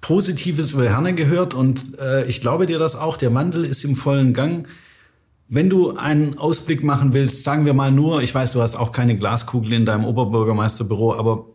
Positives 0.00 0.74
über 0.74 0.88
Herne 0.88 1.14
gehört 1.14 1.54
und 1.54 1.98
äh, 1.98 2.24
ich 2.26 2.40
glaube 2.40 2.66
dir 2.66 2.78
das 2.78 2.94
auch. 2.94 3.16
Der 3.16 3.34
Wandel 3.34 3.64
ist 3.64 3.84
im 3.84 3.96
vollen 3.96 4.32
Gang. 4.32 4.68
Wenn 5.50 5.70
du 5.70 5.96
einen 5.96 6.36
Ausblick 6.36 6.84
machen 6.84 7.14
willst, 7.14 7.42
sagen 7.42 7.64
wir 7.64 7.72
mal 7.72 7.90
nur, 7.90 8.20
ich 8.20 8.34
weiß, 8.34 8.52
du 8.52 8.60
hast 8.60 8.76
auch 8.76 8.92
keine 8.92 9.16
Glaskugel 9.16 9.72
in 9.72 9.86
deinem 9.86 10.04
Oberbürgermeisterbüro, 10.04 11.14
aber 11.14 11.46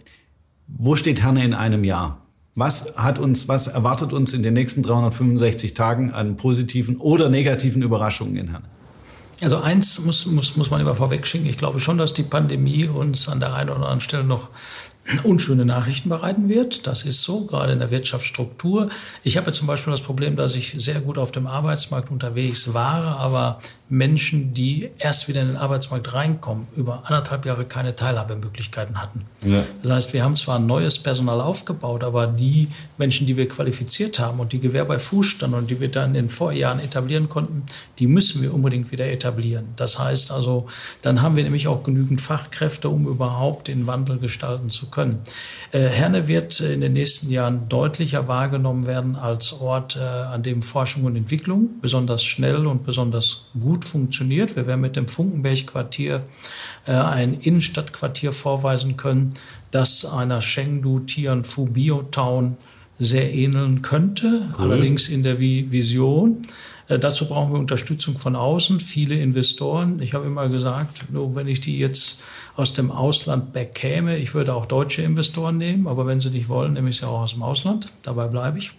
wo 0.68 0.96
steht 0.96 1.22
Herne 1.22 1.46
in 1.46 1.54
einem 1.54 1.84
Jahr? 1.84 2.18
Was 2.56 2.98
hat 2.98 3.20
uns, 3.20 3.48
was 3.48 3.68
erwartet 3.68 4.12
uns 4.12 4.34
in 4.34 4.42
den 4.42 4.56
nächsten 4.56 4.82
365 4.82 5.76
Tagen 5.76 6.12
an 6.12 6.38
positiven 6.38 6.98
oder 6.98 7.30
negativen 7.30 7.84
Überraschungen 7.84 8.36
in 8.36 8.50
Herne? 8.50 8.66
Also 9.42 9.58
eins 9.58 10.00
muss, 10.00 10.26
muss, 10.26 10.56
muss 10.56 10.72
man 10.72 10.82
immer 10.82 10.96
vorwegschicken. 10.96 11.48
Ich 11.48 11.58
glaube 11.58 11.80
schon, 11.80 11.98
dass 11.98 12.14
die 12.14 12.24
Pandemie 12.24 12.88
uns 12.88 13.28
an 13.28 13.40
der 13.40 13.54
einen 13.54 13.70
oder 13.70 13.80
anderen 13.80 14.02
Stelle 14.02 14.24
noch 14.24 14.50
unschöne 15.24 15.66
Nachrichten 15.66 16.10
bereiten 16.10 16.48
wird. 16.48 16.88
Das 16.88 17.04
ist 17.04 17.24
so, 17.24 17.46
gerade 17.46 17.74
in 17.74 17.80
der 17.80 17.92
Wirtschaftsstruktur. 17.92 18.90
Ich 19.24 19.38
habe 19.38 19.52
zum 19.52 19.68
Beispiel 19.68 19.92
das 19.92 20.02
Problem, 20.02 20.36
dass 20.36 20.56
ich 20.56 20.76
sehr 20.78 21.02
gut 21.02 21.18
auf 21.18 21.32
dem 21.32 21.48
Arbeitsmarkt 21.48 22.12
unterwegs 22.12 22.74
war, 22.74 23.20
aber 23.20 23.60
Menschen, 23.90 24.54
die 24.54 24.90
erst 24.98 25.28
wieder 25.28 25.42
in 25.42 25.50
den 25.50 25.58
Arbeitsmarkt 25.58 26.14
reinkommen, 26.14 26.68
über 26.76 27.04
anderthalb 27.06 27.46
Jahre 27.46 27.66
keine 27.66 27.96
Teilhabemöglichkeiten 27.96 29.00
hatten. 29.02 29.26
Ja. 29.46 29.66
Das 29.82 29.92
heißt, 29.92 30.14
wir 30.14 30.24
haben 30.24 30.36
zwar 30.36 30.58
neues 30.58 30.98
Personal 30.98 31.42
aufgebaut, 31.42 32.04
aber 32.04 32.26
die 32.26 32.70
Menschen, 32.98 33.28
die 33.28 33.38
wir 33.38 33.48
qualifiziert 33.48 34.20
haben 34.20 34.40
und 34.40 34.52
die 34.54 34.60
Gewehr 34.60 34.86
bei 34.86 34.98
Fuß 34.98 35.26
standen 35.26 35.58
und 35.58 35.70
die 35.70 35.80
wir 35.80 35.90
dann 35.90 36.10
in 36.10 36.14
den 36.14 36.30
Vorjahren 36.30 36.80
etablieren 36.80 37.30
konnten, 37.30 37.64
die 38.00 38.08
müssen 38.08 38.42
wir 38.42 38.54
unbedingt 38.54 38.92
wieder 38.92 39.06
etablieren. 39.06 39.68
Das 39.76 40.00
heißt 40.00 40.32
also, 40.32 40.68
dann 41.02 41.22
haben 41.22 41.36
wir 41.36 41.44
nämlich 41.44 41.68
auch 41.68 41.84
genügend 41.84 42.22
Fachkräfte, 42.22 42.90
um 42.90 43.08
überhaupt 43.08 43.68
den 43.68 43.86
Wandel 43.86 44.18
gestalten 44.18 44.70
zu 44.70 44.90
können. 44.90 45.20
Äh, 45.72 45.82
Herne 45.90 46.28
wird 46.28 46.60
in 46.62 46.82
den 46.82 46.94
nächsten 46.94 47.30
Jahren 47.30 47.70
deutlicher 47.70 48.28
wahrgenommen 48.28 48.88
werden 48.88 49.16
als 49.18 49.54
Ort, 49.60 49.98
äh, 49.98 50.00
an 50.00 50.42
dem 50.42 50.62
Forschung 50.62 51.04
und 51.04 51.16
Entwicklung 51.16 51.70
besonders 51.82 52.24
schnell 52.24 52.66
und 52.66 52.86
besonders 52.86 53.46
gut 53.60 53.83
funktioniert. 53.84 54.56
Wir 54.56 54.68
werden 54.68 54.82
mit 54.82 54.96
dem 54.96 55.08
Funkenberg-Quartier 55.08 56.24
äh, 56.86 56.92
ein 56.92 57.40
Innenstadtquartier 57.40 58.32
vorweisen 58.32 58.98
können, 58.98 59.34
das 59.72 60.06
einer 60.06 60.40
Chengdu 60.40 61.00
Tianfu 61.00 61.66
Biotown 61.66 62.58
sehr 63.00 63.34
ähneln 63.34 63.82
könnte, 63.82 64.44
cool. 64.58 64.72
allerdings 64.72 65.10
in 65.10 65.24
der 65.24 65.40
Vision. 65.40 66.44
Äh, 66.88 67.00
dazu 67.00 67.28
brauchen 67.28 67.54
wir 67.54 67.60
Unterstützung 67.60 68.18
von 68.18 68.36
außen, 68.36 68.80
viele 68.80 69.16
Investoren. 69.16 70.02
Ich 70.02 70.14
habe 70.14 70.26
immer 70.26 70.50
gesagt, 70.50 71.12
nur 71.12 71.36
wenn 71.36 71.48
ich 71.48 71.62
die 71.62 71.80
jetzt 71.80 72.22
aus 72.56 72.74
dem 72.74 72.92
Ausland 72.92 73.52
bekäme, 73.52 74.18
ich 74.18 74.36
würde 74.36 74.54
auch 74.54 74.68
deutsche 74.68 75.02
Investoren 75.02 75.58
nehmen, 75.58 75.88
aber 75.88 76.06
wenn 76.06 76.22
sie 76.22 76.30
nicht 76.30 76.50
wollen, 76.50 76.74
nehme 76.74 76.90
ich 76.90 76.98
sie 76.98 77.08
auch 77.08 77.22
aus 77.22 77.34
dem 77.34 77.42
Ausland. 77.42 77.88
Dabei 78.04 78.28
bleibe 78.28 78.60
ich. 78.60 78.72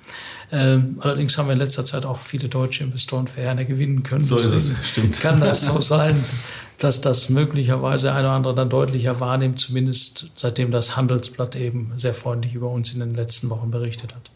Ähm, 0.52 0.98
allerdings 1.00 1.36
haben 1.36 1.48
wir 1.48 1.54
in 1.54 1.58
letzter 1.58 1.84
Zeit 1.84 2.06
auch 2.06 2.20
viele 2.20 2.48
deutsche 2.48 2.84
Investoren 2.84 3.26
für 3.26 3.40
Herne 3.40 3.64
gewinnen 3.64 4.04
können. 4.04 4.24
So 4.24 4.36
ist 4.36 4.44
es, 4.44 4.88
stimmt. 4.88 5.20
Kann 5.20 5.40
das 5.40 5.62
so 5.66 5.80
sein, 5.80 6.22
dass 6.78 7.00
das 7.00 7.30
möglicherweise 7.30 8.12
ein 8.12 8.20
oder 8.20 8.30
andere 8.32 8.54
dann 8.54 8.70
deutlicher 8.70 9.18
wahrnimmt, 9.18 9.58
zumindest 9.58 10.30
seitdem 10.36 10.70
das 10.70 10.96
Handelsblatt 10.96 11.56
eben 11.56 11.92
sehr 11.96 12.14
freundlich 12.14 12.54
über 12.54 12.70
uns 12.70 12.92
in 12.92 13.00
den 13.00 13.14
letzten 13.14 13.50
Wochen 13.50 13.72
berichtet 13.72 14.14
hat. 14.14 14.30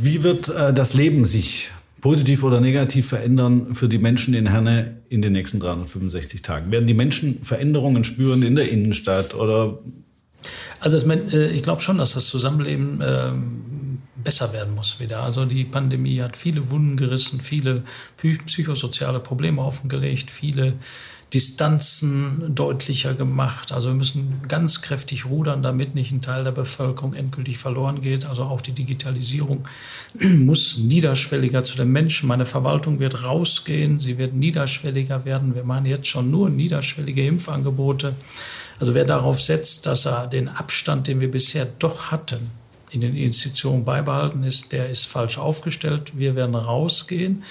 Wie 0.00 0.24
wird 0.24 0.48
äh, 0.48 0.72
das 0.72 0.94
Leben 0.94 1.24
sich 1.24 1.70
positiv 2.02 2.42
oder 2.42 2.60
negativ 2.60 3.08
verändern 3.08 3.72
für 3.74 3.88
die 3.88 3.98
Menschen 3.98 4.34
in 4.34 4.48
Herne 4.48 4.98
in 5.08 5.22
den 5.22 5.32
nächsten 5.32 5.60
365 5.60 6.42
Tagen? 6.42 6.70
Werden 6.70 6.86
die 6.86 6.94
Menschen 6.94 7.42
Veränderungen 7.42 8.04
spüren 8.04 8.42
in 8.42 8.56
der 8.56 8.70
Innenstadt 8.70 9.34
oder? 9.34 9.78
Also 10.80 10.98
äh, 11.08 11.50
ich 11.52 11.62
glaube 11.62 11.80
schon, 11.80 11.96
dass 11.96 12.12
das 12.12 12.26
Zusammenleben 12.26 13.00
ähm, 13.02 13.98
besser 14.16 14.52
werden 14.52 14.74
muss 14.74 14.98
wieder. 15.00 15.22
Also 15.22 15.44
die 15.44 15.64
Pandemie 15.64 16.20
hat 16.20 16.36
viele 16.36 16.70
Wunden 16.70 16.96
gerissen, 16.96 17.40
viele 17.40 17.84
psychosoziale 18.16 19.20
Probleme 19.20 19.62
offengelegt, 19.62 20.30
viele 20.30 20.74
Distanzen 21.34 22.54
deutlicher 22.54 23.14
gemacht. 23.14 23.72
Also 23.72 23.88
wir 23.88 23.94
müssen 23.94 24.42
ganz 24.48 24.82
kräftig 24.82 25.24
rudern, 25.24 25.62
damit 25.62 25.94
nicht 25.94 26.12
ein 26.12 26.20
Teil 26.20 26.44
der 26.44 26.52
Bevölkerung 26.52 27.14
endgültig 27.14 27.56
verloren 27.56 28.02
geht. 28.02 28.26
Also 28.26 28.44
auch 28.44 28.60
die 28.60 28.72
Digitalisierung 28.72 29.66
muss 30.20 30.76
niederschwelliger 30.76 31.64
zu 31.64 31.76
den 31.76 31.90
Menschen. 31.90 32.28
Meine 32.28 32.44
Verwaltung 32.44 32.98
wird 32.98 33.24
rausgehen, 33.24 33.98
sie 33.98 34.18
wird 34.18 34.34
niederschwelliger 34.34 35.24
werden. 35.24 35.54
Wir 35.54 35.64
machen 35.64 35.86
jetzt 35.86 36.06
schon 36.06 36.30
nur 36.30 36.50
niederschwellige 36.50 37.26
Impfangebote. 37.26 38.14
Also 38.78 38.94
wer 38.94 39.04
darauf 39.04 39.40
setzt, 39.40 39.86
dass 39.86 40.06
er 40.06 40.26
den 40.26 40.48
Abstand, 40.48 41.06
den 41.06 41.20
wir 41.20 41.30
bisher 41.30 41.66
doch 41.78 42.10
hatten, 42.10 42.50
in 42.90 43.00
den 43.00 43.16
Institutionen 43.16 43.84
beibehalten 43.84 44.44
ist, 44.44 44.72
der 44.72 44.90
ist 44.90 45.06
falsch 45.06 45.38
aufgestellt. 45.38 46.12
Wir 46.14 46.36
werden 46.36 46.54
rausgehen. 46.54 47.42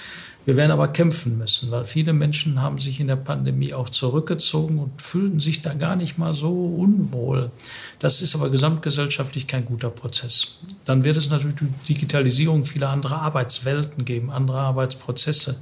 Wir 0.44 0.56
werden 0.56 0.72
aber 0.72 0.88
kämpfen 0.88 1.38
müssen, 1.38 1.70
weil 1.70 1.84
viele 1.84 2.12
Menschen 2.12 2.60
haben 2.60 2.78
sich 2.78 2.98
in 2.98 3.06
der 3.06 3.16
Pandemie 3.16 3.74
auch 3.74 3.88
zurückgezogen 3.88 4.80
und 4.80 5.00
fühlten 5.00 5.38
sich 5.38 5.62
da 5.62 5.72
gar 5.72 5.94
nicht 5.94 6.18
mal 6.18 6.34
so 6.34 6.50
unwohl. 6.50 7.52
Das 8.00 8.20
ist 8.22 8.34
aber 8.34 8.50
gesamtgesellschaftlich 8.50 9.46
kein 9.46 9.64
guter 9.64 9.90
Prozess. 9.90 10.58
Dann 10.84 11.04
wird 11.04 11.16
es 11.16 11.30
natürlich 11.30 11.56
die 11.56 11.94
Digitalisierung 11.94 12.64
vieler 12.64 12.90
anderer 12.90 13.22
Arbeitswelten 13.22 14.04
geben, 14.04 14.30
andere 14.30 14.58
Arbeitsprozesse. 14.58 15.56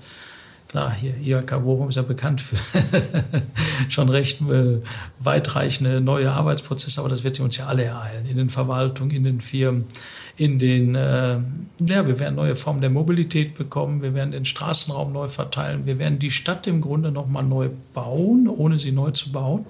Klar, 0.70 0.94
hier 0.94 1.16
IHK 1.16 1.64
Bochum 1.64 1.88
ist 1.88 1.96
ja 1.96 2.02
bekannt 2.02 2.40
für 2.40 2.56
schon 3.88 4.08
recht 4.08 4.40
äh, 4.42 4.78
weitreichende 5.18 6.00
neue 6.00 6.30
Arbeitsprozesse, 6.30 7.00
aber 7.00 7.08
das 7.08 7.24
wird 7.24 7.40
uns 7.40 7.56
ja 7.56 7.66
alle 7.66 7.82
ereilen, 7.82 8.24
in 8.24 8.36
den 8.36 8.50
Verwaltungen, 8.50 9.10
in 9.10 9.24
den 9.24 9.40
Firmen, 9.40 9.86
in 10.36 10.60
den, 10.60 10.94
äh, 10.94 11.38
ja, 11.80 12.06
wir 12.06 12.20
werden 12.20 12.36
neue 12.36 12.54
Formen 12.54 12.80
der 12.82 12.90
Mobilität 12.90 13.58
bekommen, 13.58 14.00
wir 14.00 14.14
werden 14.14 14.30
den 14.30 14.44
Straßenraum 14.44 15.12
neu 15.12 15.26
verteilen, 15.26 15.86
wir 15.86 15.98
werden 15.98 16.20
die 16.20 16.30
Stadt 16.30 16.68
im 16.68 16.80
Grunde 16.80 17.10
nochmal 17.10 17.42
neu 17.42 17.70
bauen, 17.92 18.46
ohne 18.46 18.78
sie 18.78 18.92
neu 18.92 19.10
zu 19.10 19.32
bauen. 19.32 19.66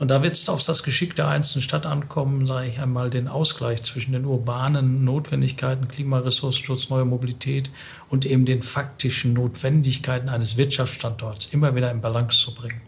Und 0.00 0.10
da 0.10 0.22
wird 0.22 0.34
es 0.34 0.48
auf 0.48 0.64
das 0.64 0.82
Geschick 0.82 1.14
der 1.14 1.28
einzelnen 1.28 1.60
Stadt 1.60 1.84
ankommen, 1.84 2.46
sage 2.46 2.68
ich 2.68 2.80
einmal, 2.80 3.10
den 3.10 3.28
Ausgleich 3.28 3.82
zwischen 3.82 4.12
den 4.12 4.24
urbanen 4.24 5.04
Notwendigkeiten, 5.04 5.88
Klimaressourcenschutz, 5.88 6.88
neue 6.88 7.04
Mobilität 7.04 7.70
und 8.08 8.24
eben 8.24 8.46
den 8.46 8.62
faktischen 8.62 9.34
Notwendigkeiten 9.34 10.30
eines 10.30 10.56
Wirtschaftsstandorts 10.56 11.50
immer 11.52 11.76
wieder 11.76 11.90
in 11.90 12.00
Balance 12.00 12.38
zu 12.38 12.54
bringen. 12.54 12.80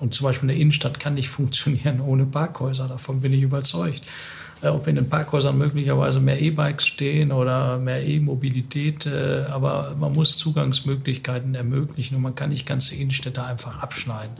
Und 0.00 0.14
zum 0.14 0.24
Beispiel 0.24 0.48
eine 0.48 0.58
Innenstadt 0.58 0.98
kann 0.98 1.12
nicht 1.12 1.28
funktionieren 1.28 2.00
ohne 2.00 2.24
Parkhäuser, 2.24 2.88
davon 2.88 3.20
bin 3.20 3.34
ich 3.34 3.42
überzeugt. 3.42 4.02
Äh, 4.62 4.68
ob 4.68 4.86
in 4.86 4.94
den 4.94 5.08
Parkhäusern 5.08 5.58
möglicherweise 5.58 6.18
mehr 6.20 6.40
E-Bikes 6.40 6.86
stehen 6.86 7.30
oder 7.30 7.78
mehr 7.78 8.06
E-Mobilität. 8.06 9.06
Äh, 9.06 9.44
aber 9.50 9.94
man 9.98 10.12
muss 10.12 10.38
Zugangsmöglichkeiten 10.38 11.54
ermöglichen 11.54 12.16
und 12.16 12.22
man 12.22 12.34
kann 12.34 12.50
nicht 12.50 12.66
ganze 12.66 12.94
Innenstädte 12.94 13.44
einfach 13.44 13.82
abschneiden. 13.82 14.34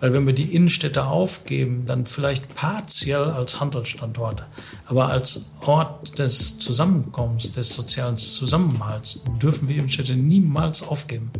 Weil 0.00 0.12
wenn 0.12 0.26
wir 0.26 0.34
die 0.34 0.54
Innenstädte 0.54 1.04
aufgeben, 1.06 1.84
dann 1.86 2.04
vielleicht 2.04 2.54
partiell 2.54 3.30
als 3.30 3.60
Handelsstandorte, 3.60 4.44
aber 4.86 5.08
als 5.08 5.50
Ort 5.60 6.18
des 6.18 6.58
Zusammenkommens, 6.58 7.52
des 7.52 7.72
sozialen 7.74 8.16
Zusammenhalts 8.16 9.22
dürfen 9.40 9.68
wir 9.68 9.76
Innenstädte 9.76 10.14
niemals 10.14 10.82
aufgeben. 10.82 11.30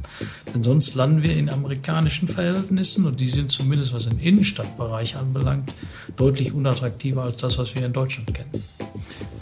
Denn 0.54 0.62
sonst 0.62 0.94
landen 0.94 1.22
wir 1.22 1.36
in 1.36 1.48
amerikanischen 1.48 2.28
Verhältnissen 2.28 3.06
und 3.06 3.18
die 3.18 3.28
sind 3.28 3.50
zumindest, 3.50 3.92
was 3.94 4.08
den 4.08 4.20
Innenstadtbereich 4.20 5.16
anbelangt, 5.16 5.72
deutlich 6.16 6.52
unattraktiver 6.52 7.22
als 7.22 7.38
das, 7.38 7.58
was 7.58 7.74
wir 7.74 7.84
in 7.84 7.92
Deutschland 7.92 8.19
Deutschland 8.20 8.34
kennen. 8.34 8.64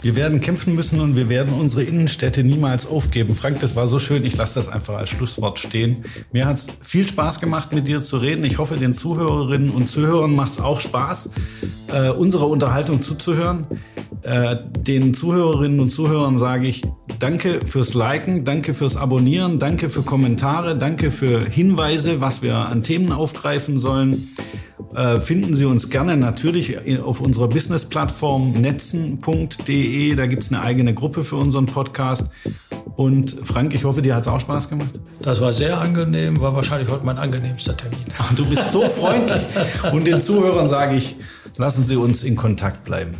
Wir 0.01 0.15
werden 0.15 0.39
kämpfen 0.39 0.75
müssen 0.75 1.01
und 1.01 1.17
wir 1.17 1.27
werden 1.27 1.53
unsere 1.53 1.83
Innenstädte 1.83 2.41
niemals 2.41 2.87
aufgeben. 2.87 3.35
Frank, 3.35 3.59
das 3.59 3.75
war 3.75 3.85
so 3.85 3.99
schön. 3.99 4.23
Ich 4.23 4.37
lasse 4.37 4.57
das 4.57 4.69
einfach 4.69 4.95
als 4.95 5.09
Schlusswort 5.09 5.59
stehen. 5.59 6.05
Mir 6.31 6.45
hat 6.45 6.55
es 6.55 6.67
viel 6.81 7.05
Spaß 7.05 7.41
gemacht, 7.41 7.73
mit 7.73 7.89
dir 7.89 8.01
zu 8.01 8.17
reden. 8.17 8.45
Ich 8.45 8.59
hoffe, 8.59 8.77
den 8.77 8.93
Zuhörerinnen 8.93 9.71
und 9.71 9.89
Zuhörern 9.89 10.33
macht 10.33 10.53
es 10.53 10.61
auch 10.61 10.79
Spaß, 10.79 11.31
äh, 11.87 12.09
unserer 12.11 12.47
Unterhaltung 12.47 13.03
zuzuhören. 13.03 13.67
Äh, 14.23 14.55
den 14.79 15.13
Zuhörerinnen 15.13 15.81
und 15.81 15.89
Zuhörern 15.89 16.37
sage 16.37 16.67
ich 16.67 16.81
danke 17.19 17.59
fürs 17.65 17.93
Liken, 17.93 18.45
danke 18.45 18.73
fürs 18.73 18.95
Abonnieren, 18.95 19.59
danke 19.59 19.89
für 19.89 20.03
Kommentare, 20.03 20.77
danke 20.77 21.11
für 21.11 21.45
Hinweise, 21.45 22.21
was 22.21 22.41
wir 22.41 22.55
an 22.55 22.83
Themen 22.83 23.11
aufgreifen 23.11 23.79
sollen. 23.79 24.29
Äh, 24.95 25.17
finden 25.17 25.53
Sie 25.53 25.65
uns 25.65 25.89
gerne 25.89 26.17
natürlich 26.17 27.01
auf 27.01 27.21
unserer 27.21 27.47
Business-Plattform 27.47 28.53
netzen.de. 28.53 30.15
Da 30.15 30.25
gibt 30.25 30.43
es 30.43 30.51
eine 30.51 30.61
eigene 30.61 30.93
Gruppe 30.93 31.23
für 31.23 31.35
unseren 31.35 31.67
Podcast. 31.67 32.29
Und 32.95 33.29
Frank, 33.43 33.73
ich 33.73 33.85
hoffe, 33.85 34.01
dir 34.01 34.15
hat 34.15 34.23
es 34.23 34.27
auch 34.27 34.41
Spaß 34.41 34.69
gemacht. 34.69 34.99
Das 35.21 35.39
war 35.41 35.53
sehr 35.53 35.79
angenehm, 35.79 36.41
war 36.41 36.55
wahrscheinlich 36.55 36.89
heute 36.89 37.05
mein 37.05 37.17
angenehmster 37.17 37.77
Termin. 37.77 37.99
Du 38.35 38.45
bist 38.45 38.71
so 38.71 38.81
freundlich. 38.81 39.41
Und 39.91 40.05
den 40.05 40.21
Zuhörern 40.21 40.67
sage 40.67 40.95
ich, 40.95 41.15
lassen 41.57 41.85
Sie 41.85 41.95
uns 41.95 42.23
in 42.23 42.35
Kontakt 42.35 42.83
bleiben. 42.83 43.15